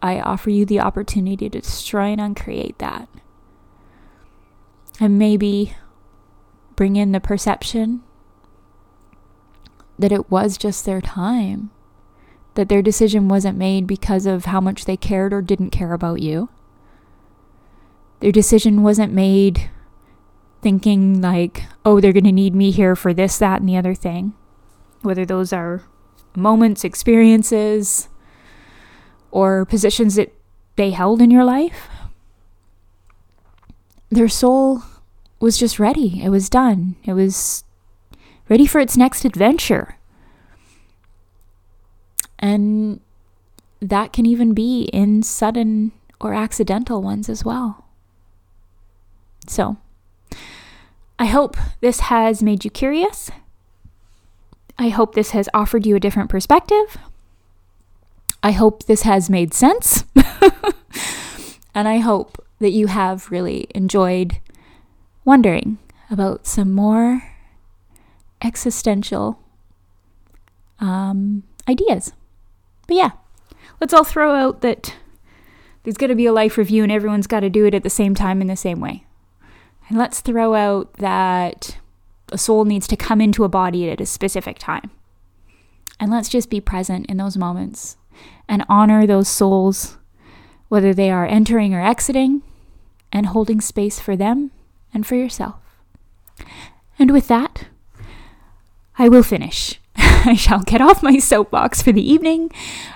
I 0.00 0.20
offer 0.20 0.50
you 0.50 0.64
the 0.64 0.80
opportunity 0.80 1.48
to 1.48 1.60
destroy 1.60 2.06
and 2.06 2.20
uncreate 2.20 2.78
that. 2.78 3.08
And 5.00 5.18
maybe 5.18 5.74
bring 6.76 6.96
in 6.96 7.12
the 7.12 7.20
perception 7.20 8.02
that 9.98 10.12
it 10.12 10.30
was 10.30 10.58
just 10.58 10.84
their 10.84 11.00
time, 11.00 11.70
that 12.54 12.68
their 12.68 12.82
decision 12.82 13.28
wasn't 13.28 13.58
made 13.58 13.86
because 13.86 14.26
of 14.26 14.46
how 14.46 14.60
much 14.60 14.84
they 14.84 14.96
cared 14.96 15.32
or 15.32 15.42
didn't 15.42 15.70
care 15.70 15.92
about 15.92 16.20
you 16.20 16.48
their 18.22 18.32
decision 18.32 18.84
wasn't 18.84 19.12
made 19.12 19.68
thinking 20.62 21.20
like, 21.20 21.64
oh, 21.84 22.00
they're 22.00 22.12
going 22.12 22.22
to 22.22 22.30
need 22.30 22.54
me 22.54 22.70
here 22.70 22.94
for 22.94 23.12
this, 23.12 23.36
that, 23.38 23.58
and 23.58 23.68
the 23.68 23.76
other 23.76 23.96
thing. 23.96 24.32
Whether 25.02 25.24
those 25.24 25.52
are 25.52 25.82
moments, 26.36 26.84
experiences, 26.84 28.08
or 29.30 29.64
positions 29.64 30.14
that 30.14 30.32
they 30.76 30.90
held 30.90 31.20
in 31.20 31.30
your 31.30 31.44
life. 31.44 31.88
Their 34.10 34.28
soul 34.28 34.82
was 35.40 35.58
just 35.58 35.78
ready. 35.78 36.22
It 36.22 36.28
was 36.28 36.48
done. 36.48 36.96
It 37.04 37.14
was 37.14 37.64
ready 38.48 38.66
for 38.66 38.80
its 38.80 38.96
next 38.96 39.24
adventure. 39.24 39.96
And 42.38 43.00
that 43.80 44.12
can 44.12 44.26
even 44.26 44.52
be 44.54 44.84
in 44.92 45.22
sudden 45.22 45.92
or 46.20 46.34
accidental 46.34 47.02
ones 47.02 47.28
as 47.28 47.44
well. 47.44 47.86
So, 49.48 49.76
I 51.18 51.26
hope 51.26 51.56
this 51.80 52.00
has 52.00 52.42
made 52.42 52.64
you 52.64 52.70
curious. 52.70 53.30
I 54.82 54.88
hope 54.88 55.14
this 55.14 55.30
has 55.30 55.48
offered 55.54 55.86
you 55.86 55.94
a 55.94 56.00
different 56.00 56.28
perspective. 56.28 56.98
I 58.42 58.50
hope 58.50 58.86
this 58.86 59.02
has 59.02 59.30
made 59.30 59.54
sense. 59.54 60.02
and 61.72 61.86
I 61.86 61.98
hope 61.98 62.44
that 62.58 62.72
you 62.72 62.88
have 62.88 63.30
really 63.30 63.68
enjoyed 63.76 64.40
wondering 65.24 65.78
about 66.10 66.48
some 66.48 66.72
more 66.72 67.22
existential 68.42 69.38
um, 70.80 71.44
ideas. 71.68 72.12
But 72.88 72.96
yeah, 72.96 73.10
let's 73.80 73.94
all 73.94 74.02
throw 74.02 74.34
out 74.34 74.62
that 74.62 74.96
there's 75.84 75.96
going 75.96 76.10
to 76.10 76.16
be 76.16 76.26
a 76.26 76.32
life 76.32 76.58
review 76.58 76.82
and 76.82 76.90
everyone's 76.90 77.28
got 77.28 77.40
to 77.40 77.50
do 77.50 77.66
it 77.66 77.74
at 77.74 77.84
the 77.84 77.88
same 77.88 78.16
time 78.16 78.40
in 78.40 78.48
the 78.48 78.56
same 78.56 78.80
way. 78.80 79.06
And 79.88 79.96
let's 79.96 80.20
throw 80.20 80.54
out 80.54 80.94
that 80.94 81.76
a 82.32 82.38
soul 82.38 82.64
needs 82.64 82.86
to 82.88 82.96
come 82.96 83.20
into 83.20 83.44
a 83.44 83.48
body 83.48 83.90
at 83.90 84.00
a 84.00 84.06
specific 84.06 84.58
time. 84.58 84.90
And 86.00 86.10
let's 86.10 86.28
just 86.28 86.50
be 86.50 86.60
present 86.60 87.06
in 87.06 87.16
those 87.16 87.36
moments 87.36 87.96
and 88.48 88.64
honor 88.68 89.06
those 89.06 89.28
souls, 89.28 89.98
whether 90.68 90.92
they 90.92 91.10
are 91.10 91.26
entering 91.26 91.74
or 91.74 91.82
exiting, 91.82 92.42
and 93.12 93.26
holding 93.26 93.60
space 93.60 94.00
for 94.00 94.16
them 94.16 94.50
and 94.92 95.06
for 95.06 95.14
yourself. 95.14 95.56
And 96.98 97.10
with 97.10 97.28
that, 97.28 97.66
I 98.98 99.08
will 99.08 99.22
finish. 99.22 99.80
I 99.96 100.34
shall 100.34 100.62
get 100.62 100.80
off 100.80 101.02
my 101.02 101.18
soapbox 101.18 101.82
for 101.82 101.92
the 101.92 102.08
evening 102.08 102.50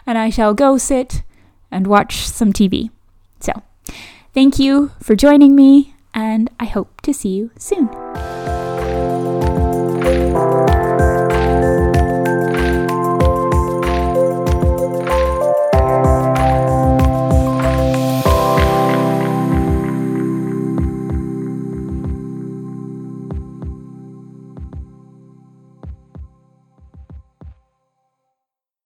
and 0.07 0.16
I 0.18 0.30
shall 0.30 0.55
go 0.55 0.78
sit 0.78 1.22
and 1.70 1.87
watch 1.87 2.26
some 2.26 2.53
TV. 2.53 2.91
So, 3.41 3.53
thank 4.32 4.59
you 4.59 4.93
for 5.03 5.14
joining 5.14 5.55
me 5.55 5.95
and 6.14 6.51
I 6.59 6.64
hope 6.64 7.01
to 7.03 7.12
see 7.12 7.30
you 7.30 7.51
soon. 7.59 7.89
Bye. 10.16 10.45